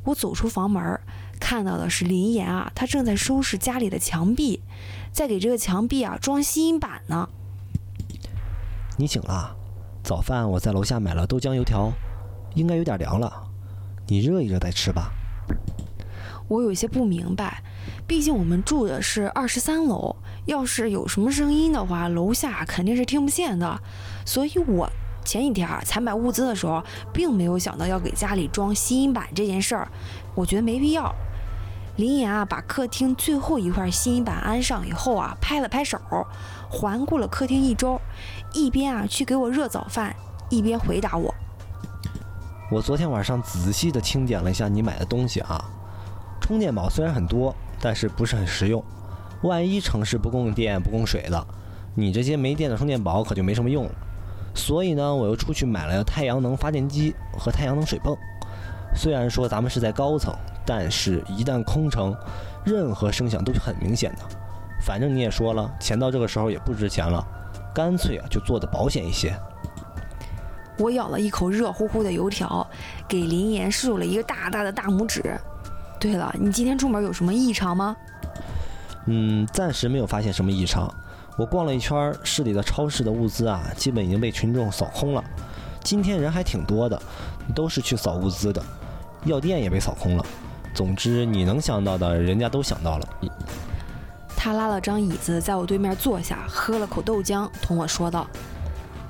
[0.05, 0.99] 我走出房门，
[1.39, 4.63] 看到的是林岩啊，他正在收拾家里的墙壁，
[5.13, 7.29] 在给这个墙壁啊装吸音板呢。
[8.97, 9.55] 你醒了，
[10.03, 11.93] 早饭我在楼下买了豆浆油条，
[12.55, 13.31] 应该有点凉了，
[14.07, 15.13] 你热一热再吃吧。
[16.49, 17.63] 我有些不明白，
[18.07, 23.81] 毕竟我们住的是二十三楼，要是有什么声音的话，楼下肯定是听不见的。
[24.25, 24.89] 所以我
[25.25, 29.89] 前几天啊采买物资的时候，并没有想到要给家里装吸音板这件事儿，
[30.35, 31.15] 我觉得没必要。
[31.97, 35.99] 林岩啊，把客厅最后一块吸音板安上以后啊，拍了拍手，
[36.71, 38.01] 环顾了客厅一周，
[38.55, 40.15] 一边啊去给我热早饭，
[40.49, 41.35] 一边回答我
[42.71, 45.61] ：“我昨天晚上仔细的清点了一下你买的东西啊，
[46.41, 48.83] 充电宝虽然很多，但是不是很实用。
[49.43, 51.47] 万一城市不供电不供水的，
[51.95, 53.93] 你这些没电的充电宝可就没什么用了。
[54.55, 58.17] 所以呢，我又出去买了太阳能发电机和太阳能水泵。
[58.95, 60.35] 虽然说咱们是在高层。”
[60.71, 62.15] 但是，一旦空城，
[62.63, 64.19] 任何声响都是很明显的。
[64.83, 67.27] 反正你也说了，钱到这个时候也不值钱了，
[67.75, 69.35] 干脆啊，就做的保险一些。
[70.79, 72.67] 我咬了一口热乎乎的油条，
[73.09, 75.35] 给林岩竖了一个大大的大拇指。
[76.01, 77.97] 对了，你今天出门有什么异常吗？
[79.07, 80.93] 嗯，暂时没有发现什么异常。
[81.37, 85.25] 我逛了一圈，市里的超市的物资啊，基本已经被群众扫空了。
[85.83, 87.01] 今天人还挺多的，
[87.55, 88.63] 都是去扫物资的。
[89.25, 90.27] 药店也被扫空了。
[90.75, 93.09] 总之，你能想到的，人家都想到了。
[94.37, 98.27] 他拉了张椅子在我对面坐下，喝了口豆浆，同我说道：“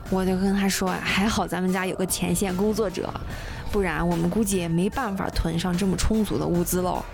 [0.09, 3.12] 我就跟他说呀，还好咱们家有个前线工作者，
[3.70, 7.04] 不然我们估计也没办法囤上这么充足的物资喽。”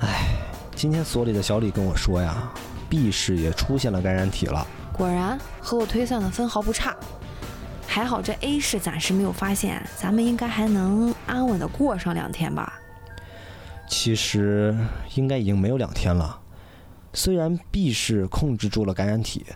[0.00, 0.36] 哎，
[0.74, 2.52] 今天所里的小李跟我说呀
[2.88, 4.66] ，B 市也出现了感染体了。
[4.92, 6.94] 果然和我推算的分毫不差，
[7.86, 12.74] 还好这 A 市暂时没有发现，咱们应该还能安稳的过上两天吧。
[13.88, 14.76] 其实
[15.14, 16.40] 应该已经没有两天了。
[17.12, 19.46] 虽然 B 市控制住了感染体，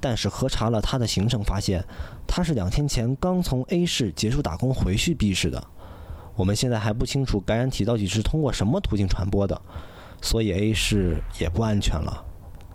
[0.00, 1.84] 但是核查了他的行程，发现
[2.26, 5.62] 他是两天前刚从 A 市结束打工回去 B 市的。
[6.34, 9.60] 我们现在还不清楚感染体到底是通过什么途径传播的，
[10.22, 12.24] 所以 A 市也不安全了。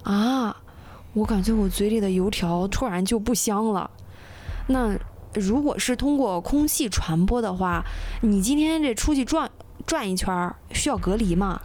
[0.04, 0.56] 啊！
[1.14, 3.90] 我感觉我嘴里的油条突然就不香了。
[4.68, 4.98] 那
[5.34, 7.84] 如果是通过空气传播的话，
[8.22, 9.50] 你今天这出去转？
[9.86, 11.62] 转一圈需要隔离吗？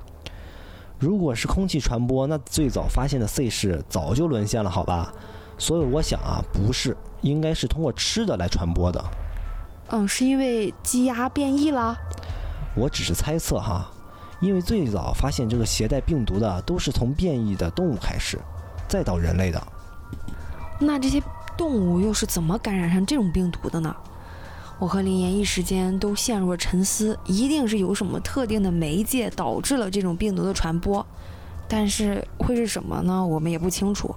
[0.99, 5.13] 如果是空气传播，那最早发现的 C 市早就沦陷了，好吧？
[5.61, 9.05] 所以我想啊，不是，应该是通过吃的来传播的。
[9.91, 11.95] 嗯，是因为鸡鸭变异了？
[12.75, 13.91] 我只是猜测哈，
[14.41, 18.39] 因为最早发现这个携带病毒的都是从变异的动物开始，
[18.89, 19.63] 再到人类的。
[20.79, 21.23] 那这些
[21.59, 23.95] 动物又是怎么感染上这种病毒的呢？
[24.79, 31.05] 我和林岩一时间都陷入了沉思，一定是有什么特定的媒介导致了这种病毒的传播，
[31.69, 33.27] 但是会是什么呢？
[33.27, 34.15] 我们也不清楚。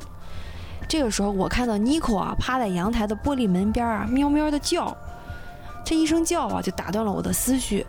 [0.87, 4.95] 这个时候，我看到妮可啊趴在阳台的玻璃门边啊，喵喵的叫。
[5.85, 7.85] 这一声叫啊，就打断了我的思绪。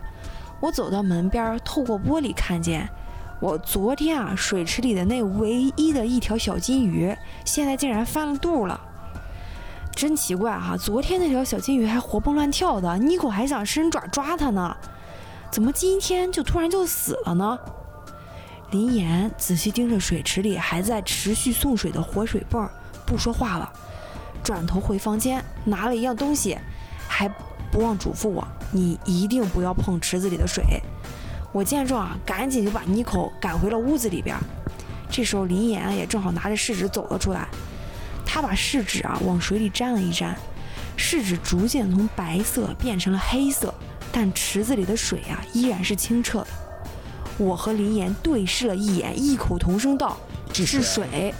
[0.59, 2.89] 我走到门边，透过玻璃看见，
[3.39, 8.79] 我昨天啊水池里的那唯一的一条小金鱼，现在竟然翻了肚了。
[9.93, 14.75] 真奇怪哈，昨天那条小金鱼还活蹦乱跳的，妮可还想伸爪抓它呢，
[15.51, 17.57] 怎么今天就突然就死了呢？
[18.71, 22.67] 林岩仔细盯着水池里还在持续送水的活水泵，
[23.05, 23.71] 不说话了。
[24.43, 26.57] 转头回房间拿了一样东西，
[27.07, 27.27] 还
[27.71, 30.63] 不忘嘱咐我：“你一定不要碰池子里的水。”
[31.51, 34.35] 我见状啊，赶紧就把妮蔻赶回了屋子里边。
[35.09, 37.47] 这时候林岩也正好拿着试纸走了出来，
[38.25, 40.37] 他把试纸啊往水里沾了一沾，
[40.97, 43.73] 试纸逐渐从白色变成了黑色，
[44.11, 46.47] 但池子里的水啊依然是清澈的。
[47.37, 50.17] 我和林岩对视了一眼，异口同声道
[50.53, 51.33] ：“是水。”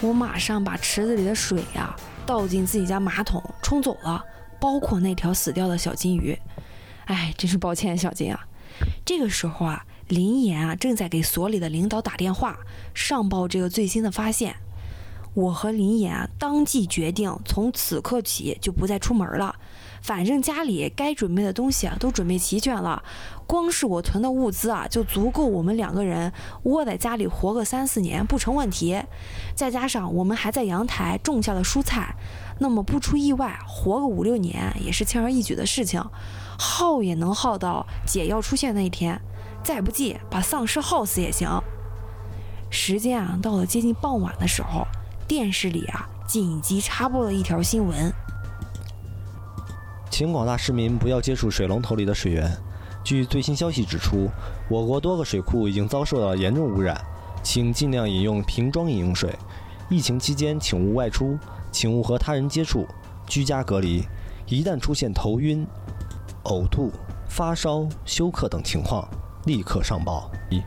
[0.00, 4.24] 我马上把池子里的水呀倒进自己家马桶冲走了，
[4.60, 6.38] 包括那条死掉的小金鱼。
[7.06, 8.46] 哎，真是抱歉，小金啊。
[9.04, 9.84] 这个时候啊。
[10.08, 12.56] 林岩啊，正在给所里的领导打电话，
[12.94, 14.56] 上报这个最新的发现。
[15.34, 19.54] 我和林岩啊，当即决定从此刻起就不再出门了。
[20.02, 23.02] 反正家里该准备的东西啊，都准备齐全了。
[23.46, 26.32] 光是我囤的物资啊，就足够我们两个人
[26.64, 29.00] 窝在家里活个三四年不成问题。
[29.54, 32.14] 再加上我们还在阳台种下了蔬菜，
[32.58, 36.02] 那么不出意外，活个五六年也是轻而易举的事情。
[36.58, 39.20] 耗也能耗到解药出现那一天。
[39.64, 41.48] 再不济，把丧尸耗死也行。
[42.70, 44.86] 时间啊，到了接近傍晚的时候，
[45.26, 48.12] 电视里啊紧急插播了一条新闻，
[50.10, 52.50] 请广大市民不要接触水龙头里的水源。
[53.04, 54.28] 据最新消息指出，
[54.68, 57.00] 我国多个水库已经遭受到严重污染，
[57.42, 59.34] 请尽量饮用瓶装饮用水。
[59.88, 61.38] 疫情期间，请勿外出，
[61.70, 62.86] 请勿和他人接触，
[63.26, 64.04] 居家隔离。
[64.46, 65.66] 一旦出现头晕、
[66.44, 66.90] 呕吐、
[67.28, 69.06] 发烧、休克等情况，
[69.44, 70.30] 立刻上报！
[70.50, 70.62] 一，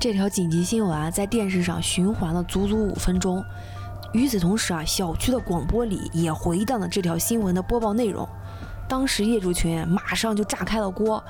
[0.00, 3.42] 这条紧急新闻啊，在电视上循环了足足五分钟。
[4.12, 8.28] 与此同时啊，小区的广播里也回荡了这条新闻的播报内容。
[8.88, 11.22] 当时业主群马上就炸开了锅，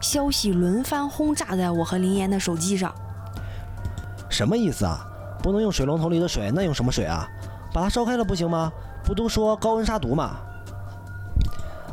[0.00, 2.94] 消息轮番轰炸在我和林岩的手机上。
[4.28, 5.06] 什么意思啊？
[5.42, 7.28] 不能用水龙头里的水，那用什么水啊？
[7.72, 8.70] 把它烧开了不行吗？
[9.02, 10.36] 不都说高温杀毒吗？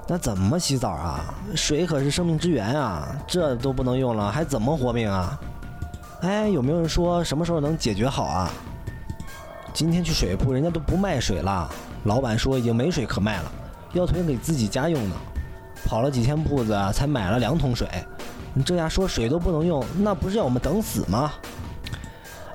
[0.08, 1.34] 那怎么洗澡啊？
[1.56, 3.08] 水可是生命之源啊！
[3.27, 5.39] 这都不能用了，还怎么活命啊？
[6.21, 8.49] 哎，有没有人说什么时候能解决好啊？
[9.73, 11.69] 今天去水铺，人家都不卖水了，
[12.06, 13.51] 老板说已经没水可卖了，
[13.97, 15.15] 要囤给自己家用呢。
[15.86, 17.88] 跑了几天铺子，才买了两桶水。
[18.53, 21.31] 你这样说水都不能用，那不是要我们等死吗？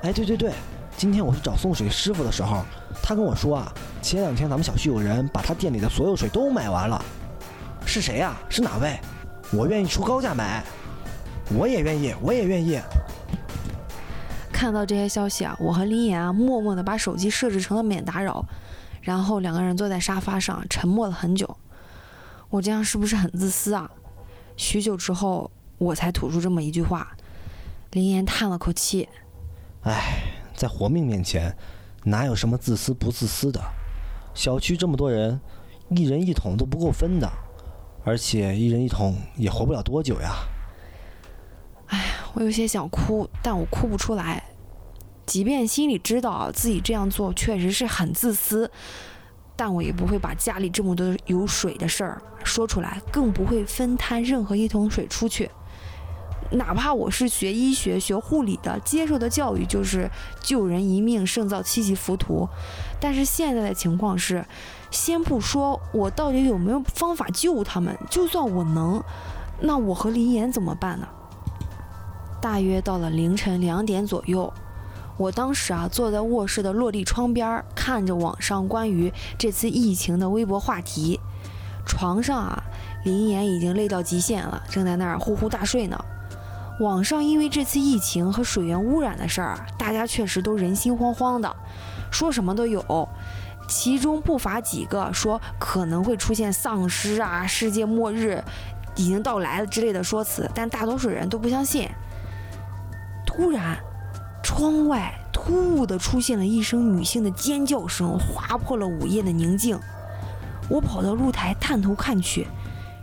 [0.01, 0.51] 哎，对对对，
[0.97, 2.63] 今天我去找送水师傅的时候，
[3.01, 7.03] 他跟我说啊，前两天咱们小区有人把他店里的所有水都买完了。
[7.85, 8.35] 是谁呀？
[8.49, 8.99] 是哪位？
[9.51, 10.63] 我愿意出高价买。
[11.55, 12.79] 我也愿意，我也愿意。
[14.51, 18.45] 看到这些消息啊，我和林岩啊，默默的把手机设置成了免打扰，
[19.03, 21.57] 然后两个人坐在沙发上沉默了很久。
[22.49, 23.91] 我这样是不是很自私啊？
[24.55, 27.15] 许久之后，我才吐出这么一句话。
[27.91, 29.09] 林岩叹了口气
[29.83, 30.23] ：“哎，
[30.55, 31.55] 在活命面前，
[32.03, 33.61] 哪有什么自私不自私的？
[34.33, 35.39] 小区这么多人，
[35.89, 37.29] 一人一桶都不够分的。”
[38.05, 40.35] 而且一人一桶也活不了多久呀！
[41.87, 44.43] 哎，我有些想哭，但我哭不出来。
[45.25, 48.69] 即便心里知道自己这样做确实是很自私，
[49.55, 55.49] 但我也不会把家里这么多有水的事儿说出来，更不会分摊任何一桶水出去。
[56.51, 60.09] 哪怕我是学医学、学护理的，接受的教育就是
[60.41, 62.47] 救人一命胜造七级浮屠，
[62.99, 64.45] 但是现在的情况是。
[64.91, 69.03] 先不说我到底有没有方法救他们，就算我能，
[69.59, 71.07] 那我和林岩怎么办呢？
[72.39, 74.53] 大约到了凌晨两点左右，
[75.17, 81.19] 我当时啊坐在卧室的落地窗边，看着网上关于这次疫情的微博话题。
[81.85, 82.63] 床上啊，
[83.03, 86.05] 林岩已经累到极限了，正在那儿呼呼大睡呢。
[86.79, 91.55] 网上因为这次疫情和水源污染的事儿，大家确实都人心惶惶的，
[92.09, 93.07] 说什么都有。
[93.67, 98.43] 其中不乏几个说可能会出现丧尸啊、世界末日
[98.95, 101.89] 已经到来了之类的说辞，但大多数人都不相信。
[103.25, 103.77] 突然，
[104.43, 109.79] 窗外突兀地出现了一声女性的尖叫声，划破了午夜的宁静。
[110.69, 112.45] 我跑到露台探头看去，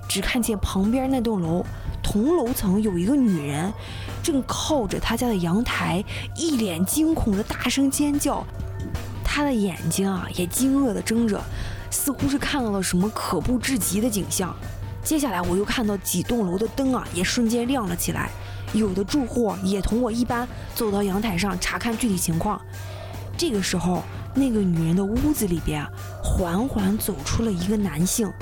[0.07, 1.65] 只看见旁边那栋楼
[2.03, 3.73] 同楼层有一个女人，
[4.23, 6.05] 正靠着她家的阳台，
[6.37, 8.45] 一脸惊恐的大声尖叫。
[9.25, 11.41] 他的眼睛啊，也惊愕地睁着，
[11.91, 14.55] 似乎是看到了什么可怖至极的景象。
[15.03, 18.31] 接下来，我又看到几栋楼的灯啊，也瞬间亮了起来。
[18.73, 22.61] 有的住户也同我一般走到阳台上查看具体情况。
[23.37, 24.03] 这个时候，
[24.35, 25.87] 那个女人的屋子里边，
[26.23, 28.33] 缓缓走出了一个男性。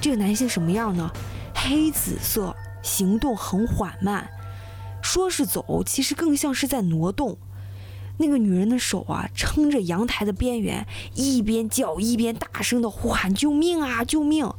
[0.00, 1.10] 这个男性什么样呢？
[1.54, 4.28] 黑紫色，行动很缓慢，
[5.00, 7.38] 说是走，其实更像是在挪动。
[8.18, 14.04] 那个女人的手啊，撑着阳台的边缘，一边叫一边大声的呼喊：“救命啊！
[14.04, 14.52] 救命！”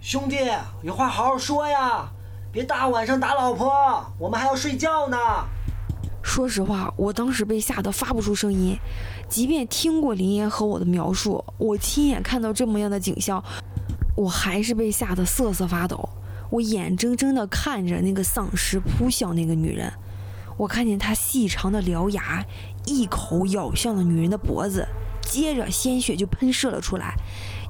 [0.00, 0.36] 兄弟，
[0.82, 2.12] 有话好好说呀，
[2.54, 3.68] 别大晚上打老婆，
[4.16, 5.18] 我们还要睡觉呢。
[6.22, 8.78] 说实话，我当时被吓得发不出声音。
[9.28, 13.42] 即便听过林岩和我的描述，我亲眼看到这么样的景象，
[14.16, 16.08] 我还是被吓得瑟瑟发抖。
[16.48, 19.92] 我眼睁睁地看着那个丧尸扑向那个女人，
[20.56, 22.44] 我看见他细长的獠牙
[22.86, 24.86] 一口咬向了女人的脖子，
[25.22, 27.16] 接着鲜血就喷射了出来。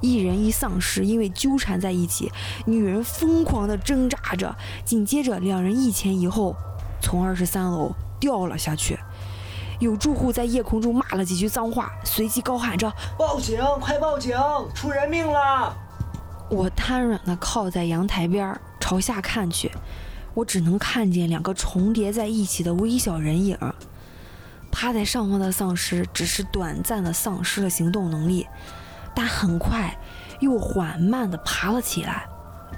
[0.05, 2.31] 一人一丧尸因为纠缠在一起，
[2.65, 6.55] 女人疯狂地挣扎着，紧接着两人一前一后
[7.01, 7.91] 从二十三楼。
[8.17, 8.97] 掉了下去，
[9.79, 13.59] 有住户在夜空中骂了几句脏话，随即高喊着：“报警！
[13.79, 14.35] 快报警！
[14.73, 15.75] 出人命了！”
[16.49, 19.69] 我瘫软地靠在阳台边，朝下看去，
[20.33, 23.55] 我只能看见两个重叠在一起的微小人影。
[24.71, 28.47] 趴在上方的丧尸只是短暂的丧失了行动能力，
[29.15, 29.97] 但很快
[30.39, 32.27] 又缓慢地爬了起来。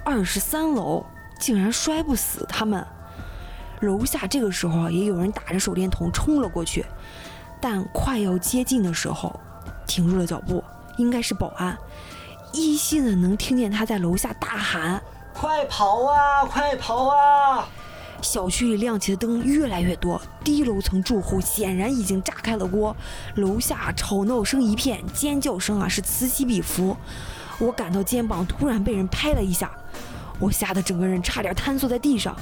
[0.06, 1.06] 二十三楼
[1.40, 2.86] 竟然摔不死他们。
[3.82, 6.86] 楼下这个时候也有人打着手电筒冲了过去，
[7.60, 9.40] 但快要接近的时候，
[9.86, 10.64] 停住了脚步，
[10.98, 11.78] 应该是保安。
[12.54, 15.02] 依稀的能听见他在楼下大喊
[15.34, 17.68] ：“快跑啊，快跑啊！”
[18.22, 22.96] 小区里亮起的灯越来越多，低楼层住户显然已经炸开了锅。
[23.36, 26.96] 楼下吵闹声一片，尖叫声啊是此起彼伏。
[27.60, 29.72] 我感到肩膀突然被人拍了一下，
[30.40, 32.36] 我吓得整个人差点瘫坐在地上。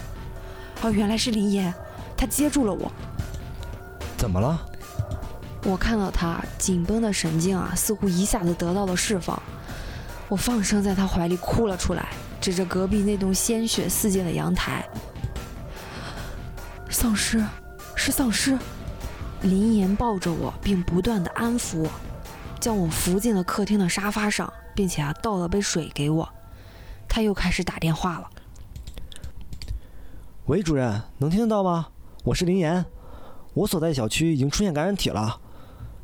[0.81, 1.73] 哦，原来是林岩，
[2.17, 2.91] 他接住了我。
[4.17, 4.59] 怎么了？
[5.63, 9.41] 我看到他紧绷的神经啊，似乎一下子得到了释放。
[10.27, 12.09] 我放声在他怀里哭了出来，
[12.41, 14.87] 指着隔壁那栋鲜血四溅的阳台。
[17.05, 17.45] 丧尸，
[17.95, 18.57] 是丧尸！
[19.43, 21.89] 林岩抱着我，并不断的安抚我，
[22.59, 26.27] 将我扶进了客厅的沙发上，并且啊倒了杯水给我。
[27.07, 28.27] 他又开始打电话了。
[30.47, 31.89] 喂，主任，能听得到吗？
[32.23, 32.83] 我是林岩，
[33.53, 35.39] 我所在小区已经出现感染体了，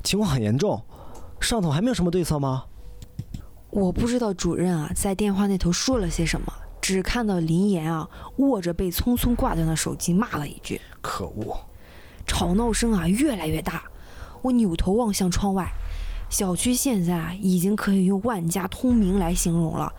[0.03, 0.85] 情况很严重，
[1.39, 2.65] 上头还没有什么对策吗？
[3.71, 11.57] 我不知道主任啊在电话那头说了些什么，只看到林岩啊握着被匆匆挂断的手机骂了一句：“可恶！”
[12.27, 13.83] 吵闹声啊越来越大，
[14.41, 15.71] 我扭头望向窗外，
[16.29, 19.91] 小区现在啊已经可以用万家通明来形容了，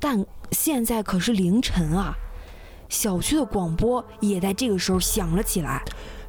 [0.00, 2.14] 但现在可是凌晨啊。
[2.88, 5.82] 小区的广播也在这个时候响了起来。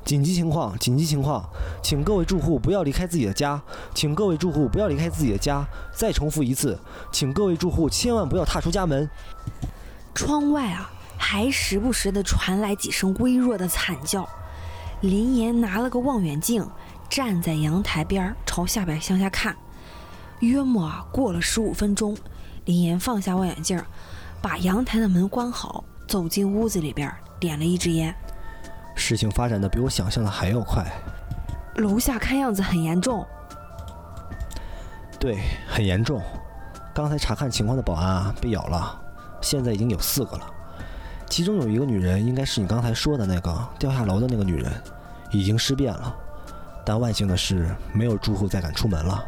[0.03, 0.77] 紧急情况！
[0.79, 1.47] 紧急情况！
[1.83, 3.61] 请各位住户不要离开自己的家，
[3.93, 5.63] 请各位住户不要离开自己的家。
[5.93, 6.79] 再重复一次，
[7.11, 9.07] 请各位住户千万不要踏出家门。
[10.15, 14.27] 窗外啊，还时不时的传来几声微弱的惨叫。
[15.01, 16.67] 林岩拿了个望远镜，
[17.09, 19.55] 站在阳台边朝下边向下看。
[20.39, 22.15] 约莫啊，过了十五分钟，
[22.65, 23.81] 林岩放下望远镜，
[24.41, 25.83] 把阳台的门关好。
[26.07, 28.15] 走进屋子里边，点了一支烟。
[28.95, 30.85] 事情发展的比我想象的还要快。
[31.75, 33.25] 楼下看样子很严重。
[35.19, 36.21] 对，很严重。
[36.93, 38.99] 刚才查看情况的保安啊被咬了，
[39.41, 40.49] 现在已经有四个了。
[41.29, 44.71] 其中有一个女人，应该是你刚才说的那个掉下楼的那个女人，
[45.31, 46.15] 已经尸变了。
[46.85, 49.23] 但万幸的是，没有住户再敢出门了。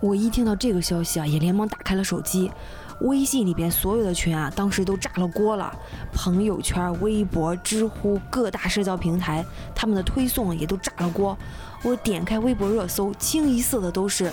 [0.00, 2.50] 我一听到这个消息啊，也连忙打开了手机。
[3.02, 5.72] 微信里边所有的群啊，当时都炸了锅了。
[6.12, 11.36] 朋友圈、微博、知乎各大社交平台，他们的推送也都炸了锅。
[11.82, 14.32] 我点开微博热搜，清一色的都是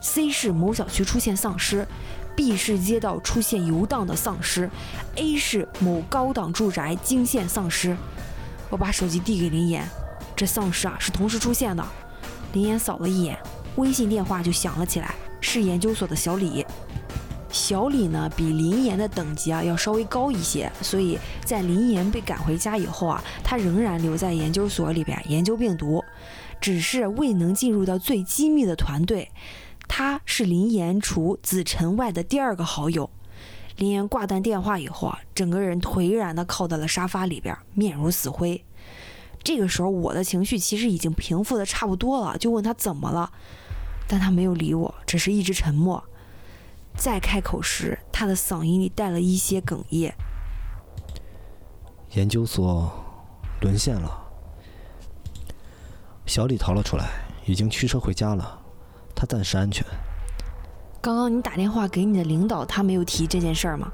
[0.00, 1.86] ：C 市某小区出现丧尸
[2.36, 4.70] ，B 市街道出现游荡的丧尸
[5.16, 7.96] ，A 市某高档住宅惊现丧尸。
[8.70, 9.86] 我把手机递给林岩，
[10.34, 11.84] 这丧尸啊是同时出现的。
[12.52, 13.38] 林岩扫了一眼，
[13.76, 16.64] 微信电话就响了起来，是研究所的小李。
[17.50, 26.02] 小李呢，比林岩的等级啊要稍微高一些，所以在林岩被赶回家以后啊，他仍然留在研究所里边研究病毒，
[26.58, 29.30] 只是未能进入到最机密的团队。
[29.88, 33.10] 他是林岩除子晨外的第二个好友。
[33.76, 38.62] 林岩挂断电话以后啊，整个人颓然地靠在了沙发里边，面如死灰。
[39.42, 43.32] 这个时候，我的情绪其实已经平复的差不多了，就问他怎么了，
[44.06, 46.02] 但他没有理我，只是一直沉默。
[46.96, 50.14] 再开口时，他的嗓音里带了一些哽咽。
[52.12, 52.92] 研究所
[53.62, 54.22] 沦陷了，
[56.26, 58.61] 小李逃了出来，已经驱车回家了，
[59.22, 59.86] 他暂时安全。
[61.00, 63.88] 刚刚你打电话给你的领导，他没有提这件事儿吗？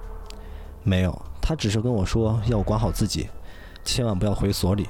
[0.83, 3.29] 没有，他只是跟我说要我管好自己，
[3.85, 4.89] 千万不要回所里。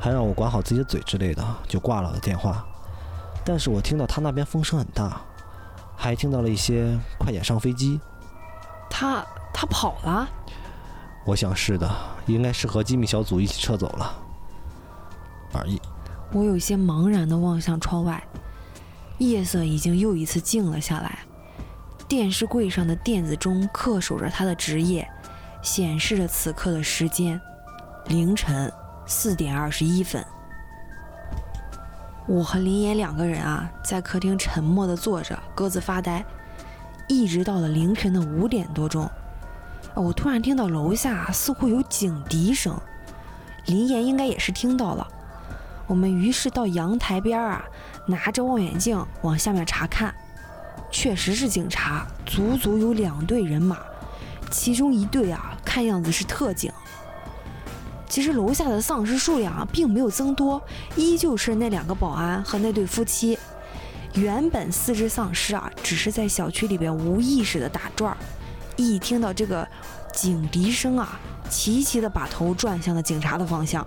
[0.00, 2.64] 还让我管好自己的嘴之类的，就挂了电话。
[3.44, 5.20] 但是我听到他那边风声很大，
[5.94, 8.00] 还听到了一些快点上飞机。
[8.88, 10.26] 他他跑了？
[11.26, 11.86] 我想是的，
[12.24, 14.14] 应该是和机密小组一起撤走了
[15.52, 15.78] 而已。
[16.32, 18.26] 我有些茫然地望向窗外，
[19.18, 21.18] 夜色已经又一次静了下来。
[22.06, 25.06] 电视柜上的电子钟恪守着他的职业，
[25.62, 27.38] 显示着此刻的时间：
[28.06, 28.72] 凌晨
[29.06, 30.24] 四点二十一分。
[32.26, 36.24] 我和林岩两个人啊，在客厅沉默地坐着，各自发呆，
[37.08, 39.08] 一直到了凌晨的五点多钟。
[39.94, 42.78] 我突然听到楼下似乎有警笛声，
[43.66, 45.06] 林岩应该也是听到了。
[45.88, 47.64] 我们于是到阳台边啊，
[48.06, 50.14] 拿着望远镜往下面查看，
[50.90, 53.78] 确实是警察，足足有两队人马，
[54.50, 56.70] 其中一队啊，看样子是特警。
[58.06, 60.62] 其实楼下的丧尸数量啊，并没有增多，
[60.94, 63.38] 依旧是那两个保安和那对夫妻。
[64.14, 68.16] 原本四只丧尸啊，只是在小区里边无意识的打转儿，
[68.76, 69.66] 一听到这个
[70.12, 71.18] 警笛声啊，
[71.48, 73.86] 齐齐的把头转向了警察的方向。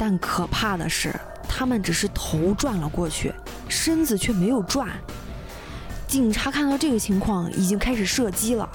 [0.00, 1.14] 但可怕的是，
[1.46, 3.30] 他们只是头转了过去，
[3.68, 4.88] 身子却没有转。
[6.08, 8.66] 警察看到这个情况，已经开始射击了。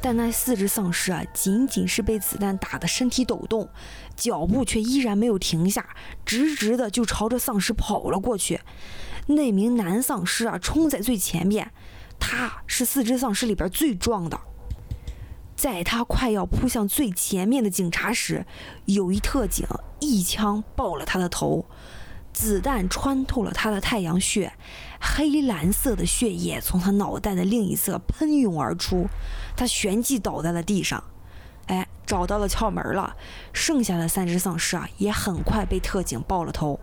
[0.00, 3.68] 但那四只丧尸啊，仅仅是被子弹打得身体抖动，
[4.14, 5.84] 脚步却依然没有停下，
[6.24, 8.60] 直直的就朝着丧尸跑了过去。
[9.26, 11.72] 那名男丧尸啊，冲在最前面，
[12.20, 14.40] 他是四只丧尸里边最壮的。
[15.60, 18.46] 在他快要扑向最前面的警察时，
[18.86, 19.66] 有一特警
[19.98, 21.66] 一枪爆了他的头。
[22.32, 24.50] 子弹穿透了他的太阳穴，
[24.98, 29.06] 黑蓝色的血液从他脑袋的另一侧喷涌而出，
[29.54, 31.04] 他旋即倒在了地上。
[31.66, 33.14] 哎，找到了窍门了，
[33.52, 36.80] 剩下的三只丧尸啊，也很快被特警爆了头。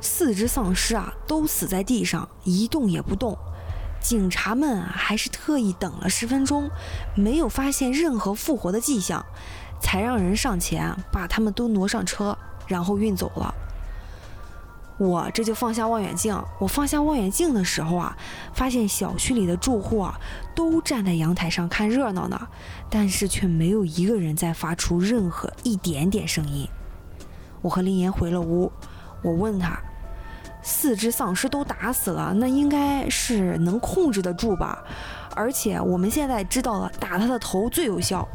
[0.00, 3.36] 四只丧尸啊，都死在地上，一动也不动。
[4.04, 6.70] 警察们还是特意等了十分钟，
[7.14, 9.24] 没有发现任何复活的迹象，
[9.80, 12.36] 才让人上前把他们都挪上车，
[12.66, 13.54] 然后运走了。
[14.98, 16.38] 我这就放下望远镜。
[16.60, 18.14] 我放下望远镜的时候啊，
[18.52, 20.20] 发现小区里的住户啊
[20.54, 22.48] 都站在阳台上看热闹呢，
[22.90, 26.68] 但是却没有一个人在发出任何一点点声音。
[27.62, 28.70] 我和林岩回了屋，
[29.22, 29.80] 我问他：
[30.66, 34.82] 四只丧尸都打死了，那应该是能控制得住吧？
[35.36, 38.26] 而且我们现在知道了，打他的头最有效。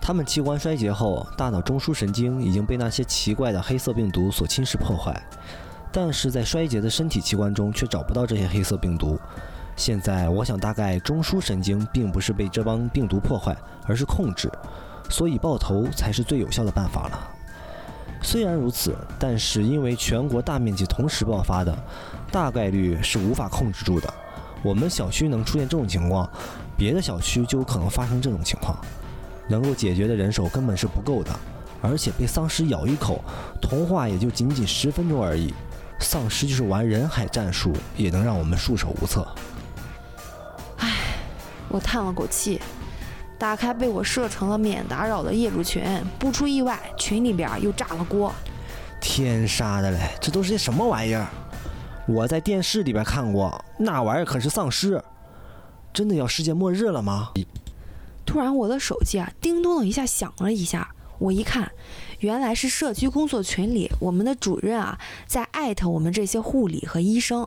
[0.00, 5.18] 他们器官衰竭后，大脑中枢神经已经被那些奇怪的黑色病毒所侵蚀破坏，
[5.90, 9.18] 但是在衰竭的身体器官中却找不到这些黑色病毒。
[9.76, 14.50] 现在我想，大概中枢神经并不是被这帮病毒破坏，而是控制，
[15.08, 17.30] 所以爆头才是最有效的办法了。
[18.22, 21.76] 虽然如此，但是因为全国大面积同时爆发的，
[22.30, 24.12] 大概率是无法控制住的。
[24.62, 26.28] 我们小区能出现这种情况，
[26.76, 28.78] 别的小区就有可能发生这种情况。
[29.48, 31.30] 能够解决的人手根本是不够的，
[31.82, 33.22] 而且被丧尸咬一口，
[33.60, 35.52] 同化也就仅仅十分钟而已。
[35.98, 39.26] 丧尸就是玩人海战术，也能让我们束手无策。
[40.78, 40.90] 唉，
[41.68, 42.60] 我叹了口气，
[43.42, 45.82] 打开被我设成了免打扰的业主群，
[46.16, 48.32] 不出意外，群里边又炸了锅。
[49.00, 51.26] 天杀的嘞，这都是些什么玩意儿？
[52.06, 55.02] 我在电视里边看过，那玩意儿可是丧尸，
[55.92, 57.32] 真的要世界末日了吗？
[58.24, 60.88] 突然，我的手机啊，叮咚的一下响了一下。
[61.18, 61.68] 我一看，
[62.20, 67.44] 原来是社区工作群里我们的主任啊，在艾特我们这些护理和医生。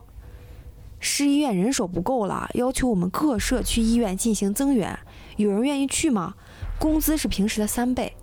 [1.00, 4.98] 市医院人手不够了，要求我们各社区医院进行增援。
[5.36, 6.34] 有人愿意去吗？
[6.78, 8.14] 工资是平时的三倍。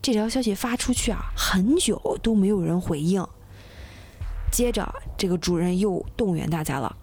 [0.00, 3.26] 这条消息发出去啊，很久都没有人回应。
[4.52, 6.96] 接着，这个主任又动员大家了。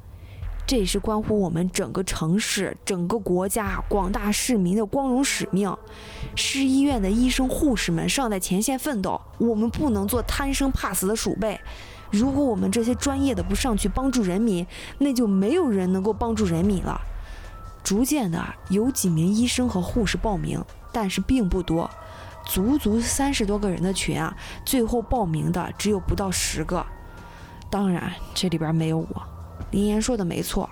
[0.66, 5.76] 这也是关乎我们整个城市、整个国家、广大市民的光荣使命。
[6.38, 11.60] 市医院的医生、护士们上在前线奋斗，我们不能做贪生怕死的鼠辈。
[12.10, 14.66] 如果我们这些专业的不上去帮助人民，
[15.00, 16.98] 那就没有人能够帮助人民了。
[17.84, 21.90] 逐渐的，有几名医生和护士报名，但是并不多，
[22.46, 26.86] 足足三十多个人的群啊，最后报名的只有不到十个。
[27.70, 29.24] 当然，这里边没有我。
[29.72, 30.70] 林岩说的没错，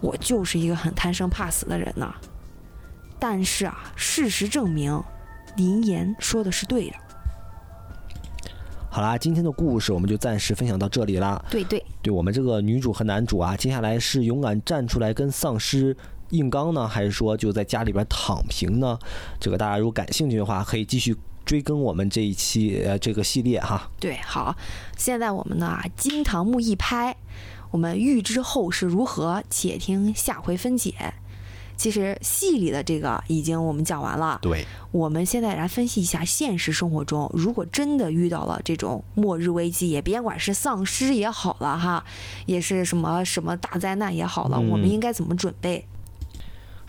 [0.00, 2.12] 我就是一个很贪生怕死的人呢。
[3.18, 5.02] 但是啊，事实证明，
[5.56, 6.96] 林岩说的是对的。
[8.88, 11.44] 好啦，今天的故事我们就暂时分享到这里啦。
[11.50, 15.96] 对对，对我们这个女主和男主啊，接下来是勇敢站出来跟丧尸
[16.30, 18.98] 硬刚呢，还是说就在家里边躺平呢？
[19.38, 23.90] 这个大家如果感兴趣的话，可以继续追更我们这一期呃这个系列哈。
[23.98, 24.56] 对，好，
[24.96, 27.16] 现在我们呢惊堂木一拍，
[27.70, 31.14] 我们预知后事如何，且听下回分解。
[31.76, 42.04] 其实戏里的这个已经我们讲完了，对，我们现在来分析一下现实生活中，如果真的遇到了这种末日危机，也别管是丧尸也好了哈，
[42.44, 45.86] 也是什么什么大灾难也好了，我们应该怎么准备？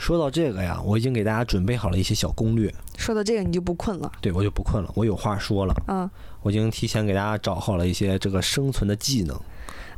[0.02, 2.74] 说到这个呀，我已经给大家准备好了一些小攻略。
[2.98, 4.12] 说到这个，你就不困了？
[4.20, 5.76] 对，我就不困了，我有话说了。
[5.88, 6.10] 嗯，
[6.42, 9.40] 我已经提前给大家找好了一些这个生存的技能。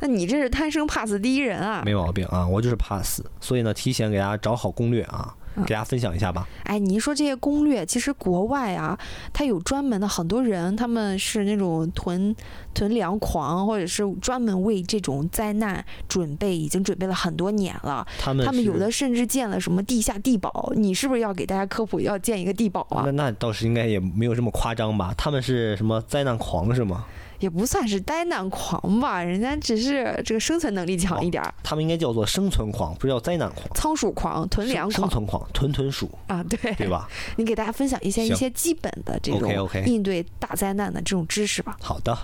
[0.00, 1.80] 那你这是贪生怕死第一人啊！
[1.86, 5.34] 没毛病啊，我就是怕死，所以呢，提前给大家找好攻略啊。
[5.56, 6.46] 给大家分享一下吧。
[6.64, 8.98] 哎，你说这些攻略，其实国外啊，
[9.32, 12.34] 它有专门的很多人，他们是那种囤
[12.72, 18.06] 囤粮狂，或者是专门为这种灾难准备，已经准备了很多年了。
[18.18, 20.72] 他们他们有的甚至建了什么地下地堡。
[20.76, 23.02] 你是不是要给大家科普，要建一个地堡啊？
[23.06, 25.14] 那那倒是应该也没有这么夸张吧？
[25.16, 27.04] 他们是什么灾难狂是吗？
[27.44, 31.44] 也不算是灾难狂吧，人家只是这个生存能力强一点。
[31.62, 33.68] 他们应该叫做生存狂，不是叫灾难狂。
[33.74, 34.92] 仓鼠狂、囤粮狂。
[34.92, 37.06] 生存狂，囤囤鼠啊，对对吧？
[37.36, 41.76] 你给大家分享一些一些基本的这种应对大灾难的这种知识吧。
[41.82, 42.16] 好的，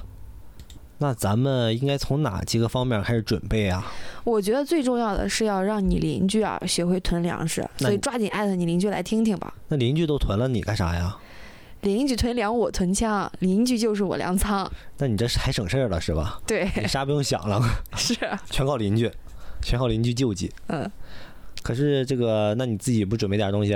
[0.96, 3.92] 那咱们应该从哪几个方面开始准备啊？
[4.24, 9.52] 我觉得最重要的是要让你邻居啊学会囤粮食，所以抓紧艾特你邻居来听听吧。
[9.68, 11.14] 那邻居都囤了，你干啥呀？
[11.82, 14.70] 邻居囤粮，我囤枪，邻居就是我粮仓。
[14.98, 16.40] 那你这是还省事儿了是吧？
[16.46, 17.60] 对，你啥不用想了，
[17.96, 18.14] 是
[18.50, 19.10] 全靠邻居，
[19.62, 20.52] 全靠邻居救济。
[20.68, 20.90] 嗯，
[21.62, 23.72] 可是这个，那你自己不准备点东西？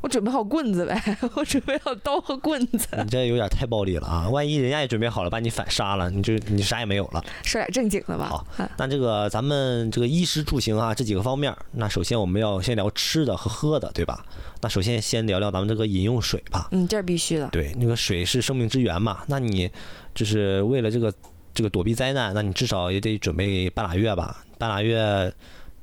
[0.00, 2.86] 我准备好棍子呗，我准备好刀和棍子。
[2.98, 4.28] 你这有点太暴力了啊！
[4.28, 7.24] 万一人家也准备好了，把你反杀了，你就你啥也没有了。
[7.42, 8.28] 说点正经的吧。
[8.28, 8.46] 好，
[8.76, 14.24] 那这个咱们这个衣食住行啊这几个方面，那首先我们要先聊吃的和喝的，对吧？
[14.60, 16.68] 那首先先聊聊咱们这个饮用水吧。
[16.70, 17.48] 嗯，这是必须的。
[17.48, 19.70] 对，那个水是生命之源嘛，那你
[20.14, 21.12] 就是为了这个
[21.52, 25.32] 这个躲避灾难，那你至少也得准备半拉月吧，半拉月。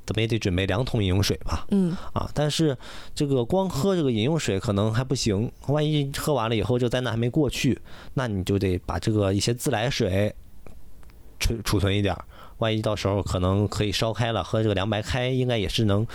[0.05, 1.65] 怎么也得准备两桶饮用水吧。
[1.71, 1.95] 嗯。
[2.13, 2.77] 啊，但是
[3.13, 7.79] 这个光喝这个饮用水可能还不行，万一喝完了以后这个灾难还没过去，
[8.13, 10.33] 那你就得把这个一些自来水
[11.39, 12.15] 储储存一点，
[12.57, 16.05] 万一到时候可能可以烧开了，喝这个凉白开应该也是能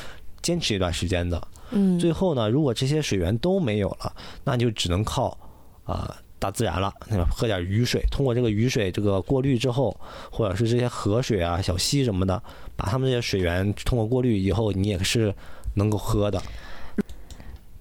[0.40, 1.48] 坚持一段时间的。
[1.70, 1.98] 嗯。
[1.98, 4.14] 最后呢，如果这些水源都没有了，
[4.44, 5.36] 那就只能靠
[5.84, 6.16] 啊。
[6.40, 6.92] 大自然了，
[7.30, 9.96] 喝点雨水，通过这个雨水这个过滤之后，
[10.32, 12.42] 或者是这些河水啊、小溪什么的，
[12.74, 15.32] 把它们这些水源通过过滤以后，你也是
[15.74, 16.42] 能够喝的。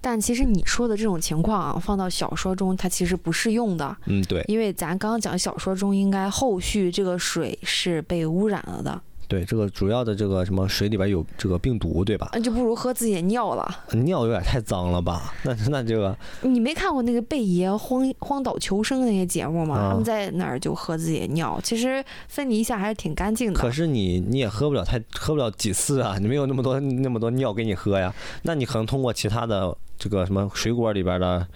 [0.01, 3.95] 但其实你说的这种情况啊，放到小说中它其实不适用的。
[4.05, 4.43] 嗯，对。
[4.47, 9.01] 因为咱刚刚讲小说中，应该后续这个水是被污染了的。
[9.29, 12.31] 对，这个主要的这个什么水里边有这个病毒，对吧？
[12.33, 13.83] 那就不如喝自己的尿了。
[13.91, 15.31] 尿有点太脏了吧？
[15.43, 19.89] 那那这个，你没看过那个贝爷荒荒岛求生那些节目吗？
[19.89, 23.59] 他们在那儿就喝自己的尿，其实分离一下还是挺干净的。
[23.59, 28.11] 可是你你也喝不了太喝不了几次啊，你没有那么多那么多尿给你喝呀。
[28.41, 31.47] 那你可能通过其他的这个什么水果里边的。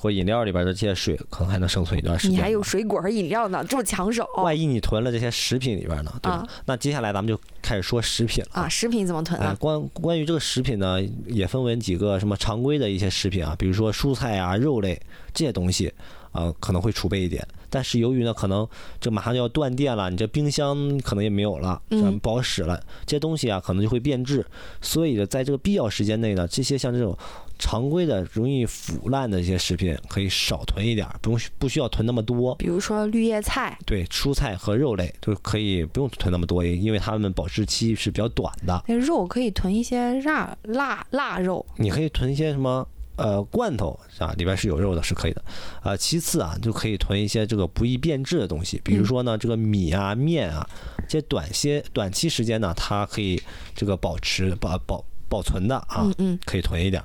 [0.00, 2.34] 或饮料里边的这些水可能还能生存一段时间。
[2.34, 4.26] 你还有水果和饮料呢，这么抢手。
[4.38, 6.10] 万一你囤了这些食品里边呢？
[6.22, 6.42] 对吧？
[6.64, 8.66] 那接下来咱们就开始说食品了啊。
[8.66, 9.54] 食品怎么囤啊？
[9.60, 14.98] 关关于这个食品呢，也分为几个什么常规的一些食品啊，比如说蔬菜啊、肉类
[15.34, 15.92] 这些东西
[16.32, 17.46] 啊，可能会储备一点。
[17.68, 18.66] 但是由于呢，可能
[18.98, 22.82] 这马上就要断电了，你这冰箱可能也没有了，嗯，不好使了。
[23.04, 24.46] 这些东西啊，可能就会变质。
[24.80, 27.14] 所以呢，在这个必要时间内呢，这些像这种。
[27.60, 32.54] 常规的容易腐烂的一些食品可以少囤一点，不用不需要囤那么多。
[32.56, 38.82] 比如说绿叶菜，对，蔬菜和肉类就可以不用囤那么多，因为它们保质期是比较短的。
[38.88, 42.86] 那肉可以囤一些辣辣腊肉，你可以囤一些什么
[43.16, 45.44] 呃罐头啊，里边是有肉的，是可以的。
[45.82, 50.66] 呃，其次啊，就可以囤一些这个不易变质的东西，比如说呢，这个米啊、面啊，
[51.06, 53.40] 这些短些短期时间呢，它可以
[53.74, 57.02] 这个保持保保保存的啊，嗯嗯，可以囤一点。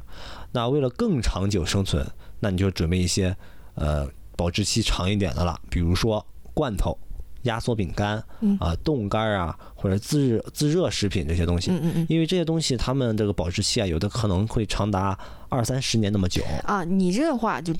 [0.51, 2.05] 那为了更长久生存，
[2.39, 3.35] 那你就准备一些，
[3.75, 6.97] 呃，保质期长一点的了，比如说罐头、
[7.43, 8.17] 压缩饼干
[8.59, 11.71] 啊、冻干啊，或者自热自热食品这些东西。
[11.71, 12.05] 嗯嗯嗯。
[12.09, 15.17] 因为这些东西它们这个保质期啊，有的可能会长达
[15.49, 16.41] 二三十年那么久。
[16.63, 17.73] 啊，你这话就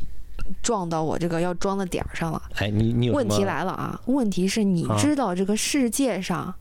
[0.62, 2.42] 撞到我这个要装的点儿上了。
[2.56, 4.00] 哎，你你有问题来了啊？
[4.08, 6.54] 问题是你知道这个世界上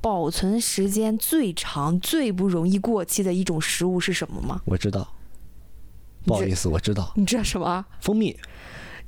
[0.00, 4.60] 保存时间最长、最不容易过期的一种食物是什么吗？
[4.64, 5.06] 我知道。
[6.24, 7.12] 不好意思，我知道。
[7.14, 7.84] 你知道什么？
[8.00, 8.36] 蜂蜜。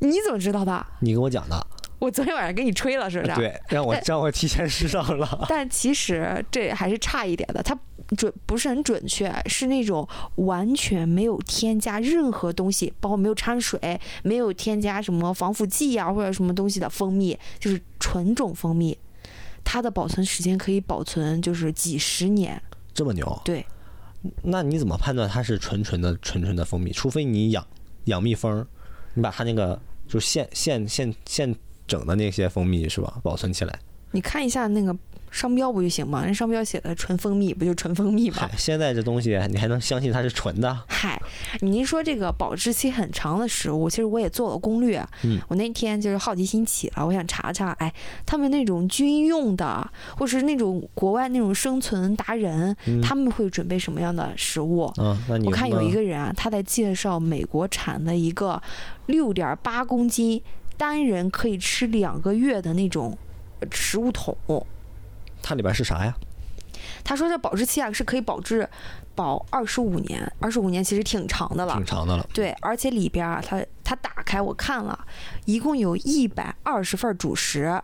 [0.01, 0.86] 你怎么知道的？
[1.01, 1.66] 你跟我讲的。
[1.99, 3.34] 我昨天晚上给你吹了，是不是？
[3.34, 5.45] 对，让我让我提前试上了。
[5.51, 7.76] 但其实这还是差一点的，它
[8.16, 18.97] 准不是很准确，是那种完全没有添加任何东西，包括没有掺水，没有添加什么防腐剂呀或者什么东西的蜂蜜，就是纯种蜂蜜，
[19.70, 22.58] 它的保存时间可以保存就是几十年。
[22.94, 23.38] 这么牛？
[23.44, 23.66] 对。
[24.42, 26.90] 那你怎么判断它是纯纯的纯纯的蜂蜜？
[26.90, 27.66] 除非你养
[28.04, 28.66] 养蜜蜂，
[29.12, 31.54] 你把它那个就现现现现
[31.86, 33.78] 整的那些蜂蜜是吧，保存起来。
[34.10, 34.96] 你看一下那个。
[35.31, 36.24] 商标不就行吗？
[36.24, 38.49] 人商标写的纯蜂蜜，不就纯蜂蜜吗？
[38.57, 40.79] 现在这东西你还能相信它是纯的？
[40.89, 41.20] 嗨，
[41.61, 45.07] 您说这个保质期很长的食物，其实我也做了攻略。
[45.24, 47.93] 嗯，我那天就是好奇心起了，我想查查，哎，
[48.26, 54.93] 他们那种军用的，或是那种国外那种生存达人，他们会准备什么样的食物？
[54.99, 58.61] 嗯，那你我看有一个人啊，他在介绍美国产的一个
[59.07, 60.41] 六点八公斤
[60.76, 63.16] 单人可以吃两个月的那种
[63.70, 64.37] 食物桶。
[65.43, 66.14] 它里边是啥呀？
[67.05, 68.68] 他说这保质期啊是可以保质
[69.14, 72.26] 保二十五年，二十五年其实挺长的了，挺长的了。
[72.32, 74.99] 对，而且里边啊，它它打开我看了
[75.45, 77.80] 一共有一百二十份主食，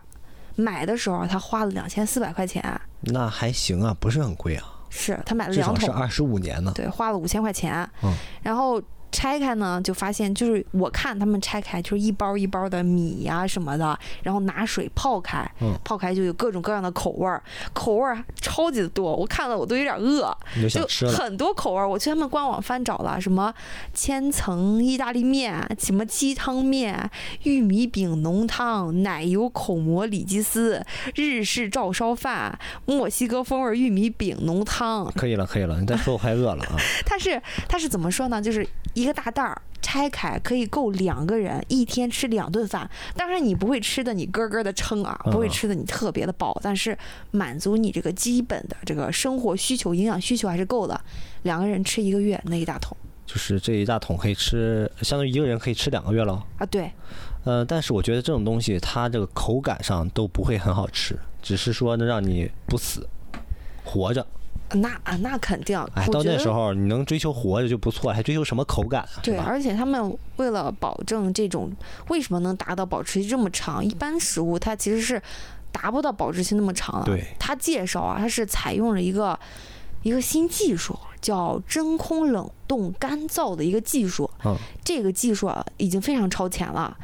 [0.55, 2.63] 买的时候他花了两千四百块钱。
[3.01, 4.63] 那还行啊，不是很贵啊。
[4.89, 6.71] 是他买了两桶，是二十五年呢。
[6.75, 7.89] 对，花了五千块钱。
[8.03, 8.81] 嗯，然后。
[9.15, 15.49] 拆开呢，就发现就是我看他们拆开就是一包一包的米呀什么的，然后拿水泡开，
[15.85, 17.41] 泡开就有各种各样的口味儿，
[17.71, 20.35] 口味儿超级的多，我看了我都有点饿，
[20.69, 21.87] 就很多口味儿。
[21.87, 23.53] 我去他们官网翻找了，什么
[23.93, 27.09] 千层意大利面，什么鸡汤面，
[27.43, 30.85] 玉米饼浓汤，奶油口蘑里脊丝，
[31.15, 35.09] 日式照烧饭，墨西哥风味玉米饼浓汤。
[35.15, 36.75] 可以了，可以了，你再说我快饿了啊。
[37.07, 38.41] 它是它是怎么说呢？
[38.41, 39.05] 就是一。
[39.05, 46.97] 个大袋儿拆开可以够两个人一天吃两顿饭，当然你不会吃的你咯咯的撑啊，不会吃的你特别的饱，但是
[47.29, 50.99] 满足你这个基本的这个生活需求、营养需求还是够的。
[51.43, 56.65] 两个人吃一个月那一大桶，就是这一大桶可以吃，相当于一个人可以吃两个月了啊。
[56.65, 56.91] 对，
[57.43, 63.07] 呃，但是我觉得这种东西它这个口感上都不会很好吃，只是说能让你不死，
[63.83, 64.25] 活着。
[64.73, 65.79] 那啊，那肯定。
[65.93, 69.21] 哎，到那时候你能追求活着就不错，还追求什么口感啊？
[69.21, 71.71] 对，而且他们为了保证这种，
[72.09, 73.83] 为什么能达到保质期这么长？
[73.85, 75.21] 一般食物它其实是
[75.71, 77.05] 达不到保质期那么长的。
[77.05, 77.23] 对。
[77.39, 79.37] 他介绍啊，他是采用了一个
[80.03, 84.29] 一个新技术，叫真空冷冻干燥的一个技术。
[84.43, 84.55] 嗯。
[84.83, 86.97] 这个技术啊，已经非常超前了。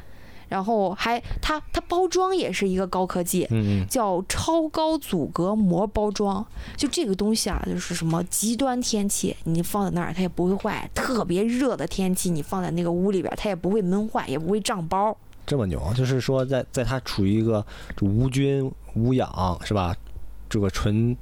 [0.52, 3.48] 然后还它它包装也是一个高科技，
[3.90, 6.46] 叫超高阻隔膜包装。
[6.76, 15.16] 就这个东西啊，就是什么极端天气你放在那儿它也不会坏，特别热的天气你放在那个屋里边它也不会闷坏，也不会胀包。
[15.46, 17.66] 这么牛，就是说在在它处于一个
[18.02, 19.96] 无菌无氧是吧？
[20.50, 21.16] 这个纯。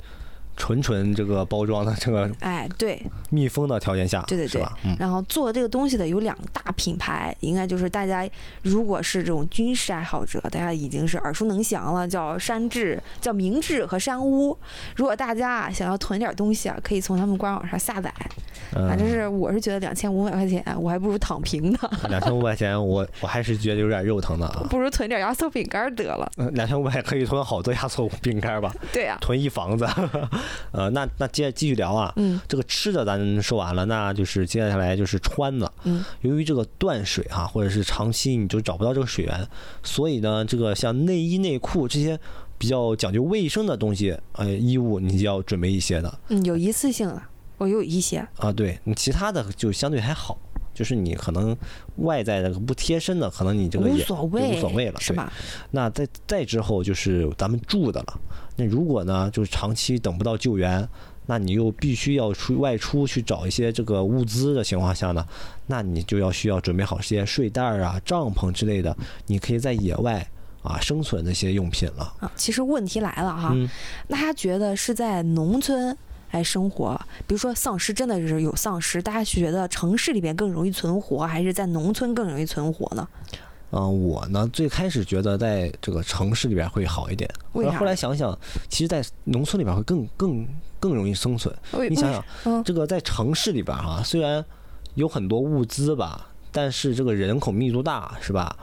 [0.59, 4.61] 纯纯这个包装的这个，哎，对，密封的条件下，对对对，
[4.99, 8.29] 然后做这个东西的有两大品牌，应该就是大家
[8.61, 14.55] 如果是这种军事爱好者，大家已经是耳熟能详了，叫山治、叫明治和山屋。
[14.95, 18.13] 如果大家啊想要囤点东西啊，可以从他们官网上下载。
[18.71, 21.79] 反正是我是觉得两千五百块钱，我还不如躺平呢。
[22.09, 24.67] 两千五百块钱，我 我还是觉得有点肉疼的啊。
[24.69, 26.29] 不如囤点压缩饼干得了。
[26.51, 28.71] 两千五百可以囤好多压缩饼干吧？
[28.91, 29.87] 对呀，囤一房子。
[30.71, 32.13] 呃，那那接着继续聊啊。
[32.17, 32.39] 嗯。
[32.47, 35.71] 这个吃的咱说完了，那就是接下来就是穿的。
[35.83, 36.03] 嗯。
[36.21, 39.47] 由于这个断水啊，或者是长期你就找不到这个水源，
[39.83, 42.19] 所以呢，这个像内衣内裤这些
[42.57, 46.19] 比较讲究卫生的东西，呃，衣物你就要准备一些的。
[46.29, 47.21] 嗯，有一次性的。
[47.57, 50.39] 我有一些啊，对你其他的就相对还好，
[50.73, 51.53] 就是你可能
[51.97, 55.29] 外在的不贴身的，可能你这个也无所谓，无所谓了，是吧？
[55.71, 58.19] 那再再之后就是咱们住的了。
[58.59, 60.87] 那如果呢，就是长期等不到救援，
[61.25, 65.25] 那你又必须要出外出去找一些这个物资的情况下呢，
[65.67, 68.95] 那你就要需要准备好些睡袋啊、帐篷之类的，
[69.27, 70.27] 你可以在野外
[70.61, 72.13] 啊生存的一些用品了。
[72.19, 73.55] 啊，其实问题来了哈，
[74.07, 75.97] 那他觉得是在农村。
[76.31, 76.95] 来生活，
[77.25, 83.07] 比如说丧尸真的是有丧尸，大家觉得城市里边更容易存活，还是在农村更容易存活呢？
[83.71, 87.29] 嗯，我呢最开始觉得在这个城市里边会好一点，
[87.77, 90.47] 后来想想，其实，在农村里边会更更
[90.79, 91.53] 更容易生存。
[91.89, 92.11] 你想
[92.43, 94.43] 想，这个在城市里边哈，虽然
[94.95, 98.55] 有很多物资吧，但是这个人口密度大，是吧？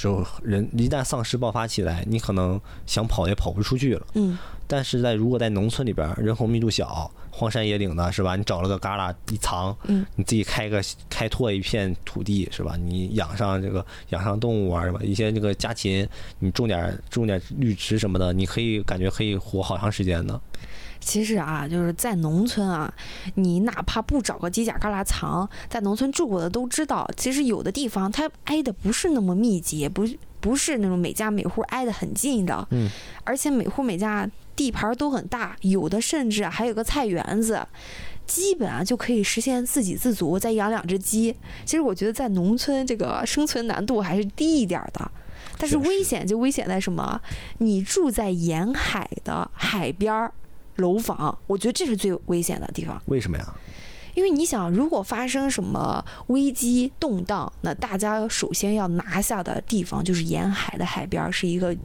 [0.00, 4.06] 时候，人一旦丧尸爆发起来，你可能想跑也跑不出去了。
[4.14, 4.38] 嗯。
[4.66, 8.36] 但是在如果在农村里边，人口密度小，荒山野岭的，是吧？
[8.36, 10.80] 你找了个旮旯一藏，嗯，你自己开个
[11.10, 12.76] 开拓一片土地，是吧？
[12.76, 15.04] 你养上这个养上动物啊，什么？
[15.04, 20.40] 一些这个家禽，你种点种点绿植什么的，你可以感觉可以活好长时间呢。
[21.00, 22.92] 其实啊，就是在农村啊，
[23.34, 30.06] 你哪怕不找个犄角旮旯藏，在农村住过的都知道，其实有的地方它挨的不是那么密集，不
[30.40, 32.88] 不是那种每家每户挨得很近的，嗯，
[33.24, 34.28] 而且每户每家。
[34.56, 37.66] 地盘都很大，有的甚至还有个菜园子，
[38.26, 41.34] 基本啊就可以实现自给自足，再养两只鸡。
[41.64, 45.10] 其实我觉得在农村这个生存难度还是低一点的，
[45.56, 47.18] 但是危险就危险在什么？
[47.56, 50.30] 你住在沿海的海边
[50.80, 53.00] 楼房，我觉得这是最危险的地方。
[53.06, 53.54] 为什么呀？
[54.14, 61.76] 因为你想，如果发生什么危机动荡，那大家首先要拿下的地方就是沿海的海边，是一个。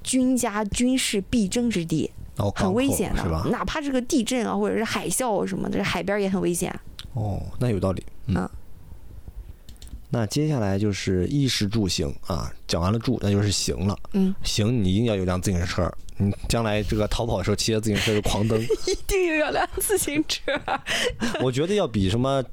[0.00, 2.10] 军家军事必争之地，
[2.54, 6.74] 很危险的，哪怕这个地震啊，或者是海啸什么的，海边也很危险。
[7.12, 8.02] 哦，那有道理。
[8.28, 8.48] 嗯。
[10.10, 13.96] 那接下来就是衣食住行啊，讲完了住，那就是行了。
[14.12, 14.34] 嗯。
[14.42, 15.90] 行，你一定要有辆自行车。
[16.16, 18.60] 你将来这个逃跑的时候骑着自行车就狂蹬。
[18.86, 20.40] 一定要有辆自行车。
[21.42, 22.44] 我觉得要比什么。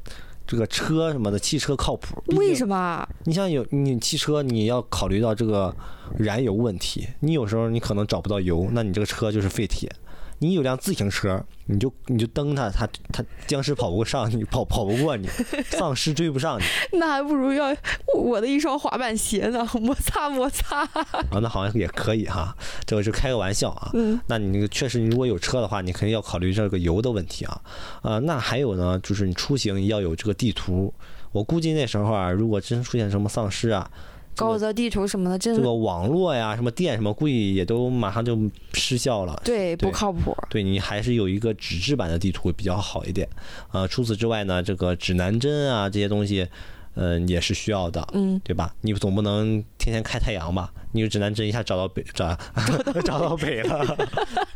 [0.47, 2.21] 这个车什么的，汽车靠谱？
[2.37, 3.03] 为什么？
[3.23, 5.75] 你像有你汽车，你要考虑到这个
[6.19, 9.91] 燃油问题，你有时候你可能找不到油，那你这个车就是废铁。
[10.39, 15.27] 你有辆自行车，你就你就蹬它，它它僵尸跑不上你，跑跑不过你，
[15.71, 16.63] 丧尸追不上你。
[16.99, 17.75] 那还不如要
[18.13, 20.81] 我的一双滑板鞋呢， 摩擦摩擦。
[20.83, 22.55] 啊，那好像也可以哈，
[22.85, 23.91] 这个是开个玩笑啊。
[23.93, 24.19] 嗯。
[24.27, 27.61] 那你那个确实，你如果有车的话，你肯定要考虑这个油的问题啊。
[28.01, 30.93] 啊，那还有呢，就是你出行要有这个地图。
[31.31, 33.89] 我估计那时候啊，如果真出现什么丧尸啊。
[34.35, 38.37] 高德地图什么的，真这个网络呀，什么电什么，估计也都马上就
[38.73, 39.41] 失效了。
[39.45, 40.35] 对，不靠谱。
[40.49, 43.27] 对你还是有一个纸质版的地图比较好一点。
[43.71, 46.47] 呃，除此之外呢，这个指南针啊这些东西，
[46.95, 48.05] 嗯，也是需要的。
[48.13, 48.75] 嗯，对吧？
[48.81, 50.71] 你总不能天天开太阳吧？
[50.91, 52.37] 你有指南针一下找到北找
[53.03, 53.97] 找到北了，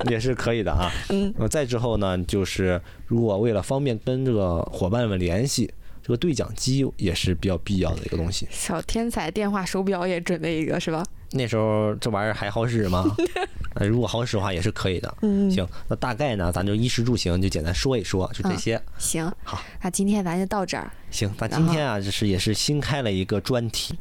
[0.10, 0.92] 也是可以的啊。
[1.10, 1.34] 嗯。
[1.50, 5.72] 再之后呢，就是如果为了方便跟这个伙伴们联系。
[6.02, 8.48] 这个对讲机也是比较必要的一个东西。
[8.52, 11.04] 小天才电话手表也准备一个，是吧？
[11.32, 13.16] 那时候这玩意儿还好使吗？
[13.88, 15.18] 如果好使的话也是可以的。
[15.22, 18.82] 嗯，行，那大概呢，咱就衣食住行就简单说一说，就这些。
[18.98, 20.92] 行，好，那今天咱就到这儿。
[21.12, 23.94] 行，那今天啊，就是也是新开了一个专题。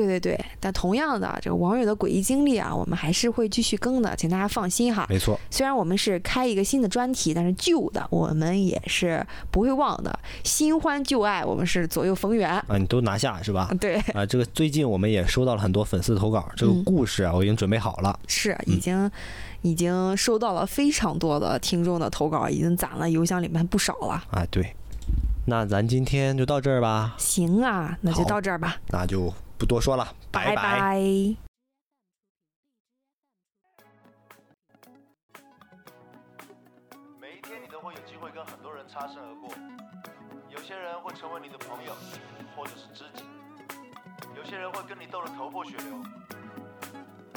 [0.00, 5.06] 对对对，但同样的，这个网友的诡异经历啊，我们还是会继续更的，请大家放心哈。
[5.10, 10.18] 没错，虽然我们是开一个新的专题，但是旧的我们也是不会忘的。
[10.42, 13.70] 新欢旧爱，我们是左右逢源啊，你都拿下是吧？
[13.78, 19.10] 对啊，这个最近我们也收到了很多粉丝投稿，这个故事啊，我已经准备好了，是已经
[19.60, 24.46] 已经收到了非常多的听众的投稿，已经攒了邮箱里面不少了啊。
[24.50, 24.74] 对，
[25.46, 27.14] 那咱今天就到这儿吧。
[27.18, 28.76] 行啊，那就到这儿吧。
[28.88, 29.30] 那就。
[29.60, 30.90] 不多说了，拜拜。
[37.20, 39.50] 每一天你都会有机会跟很多人擦身而过，
[40.48, 41.92] 有些人会成为你的朋友，
[42.56, 43.22] 或者是知己，
[44.34, 46.02] 有些人会跟你斗得头破血流，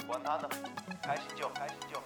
[0.06, 0.48] 管他呢，
[1.02, 2.00] 开心就开心就。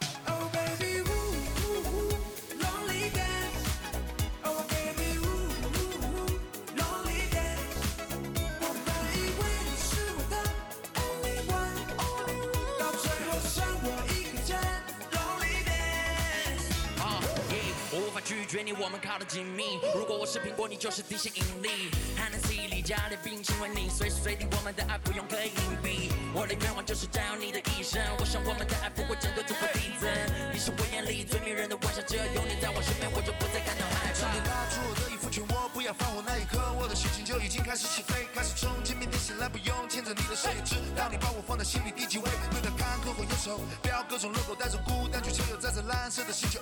[18.49, 19.79] 决你，我们靠得紧密。
[19.95, 21.91] 如果我是苹果，你就是地心引力。
[22.17, 26.11] h e n n e s y 里加点冰亲吻，你随时随地，我们的爱不用刻意隐蔽。
[26.33, 28.01] 我的愿望就是占有你的一生。
[28.19, 30.09] 我想我们的爱不会整个突破递增。
[30.51, 35.18] 你是我眼里最迷人的晚霞，只要有你在我身边，我就不再感到害怕。
[35.41, 38.95] 我不要放火，那一刻我的心情就已经开始起飞，开始冲击。
[38.95, 42.25] 明天醒来不用牵着你的手，也知道你把我放在心里第几位。
[42.51, 46.61] 对待坎坷或忧愁，标各种 logo，带着孤单去却又在这蓝色的星球，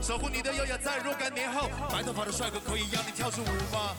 [0.00, 1.68] 守护你的优雅在若干年后。
[1.90, 3.96] 白头发的帅哥可以让你跳出舞吗？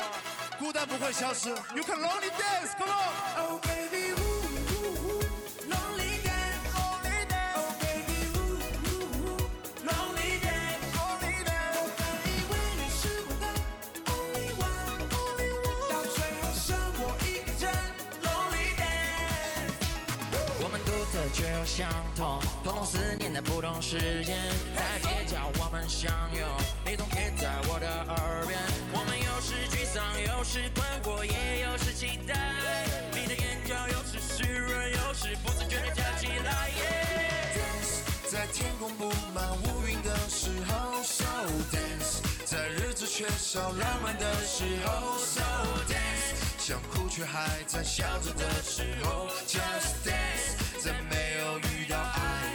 [0.60, 4.23] 孤单不会消失，You can lonely dance，Come on，Oh baby。
[21.76, 24.38] 相同，通通思念在不同时间。
[24.76, 26.48] 在街角我们相拥，
[26.86, 28.60] 你总贴在我的耳边。
[28.94, 32.36] 我们有时沮丧，有时困惑，也有时期待。
[33.12, 36.70] 你的眼角有时湿润，有时不自觉的笑起来。
[37.58, 41.26] Dance 在天空布满乌云的时候，So
[41.72, 45.42] dance 在日子缺少浪漫的时候，So
[45.90, 46.93] dance 想。
[47.16, 52.53] 却还在笑着的时候，Just dance，在没有遇到爱。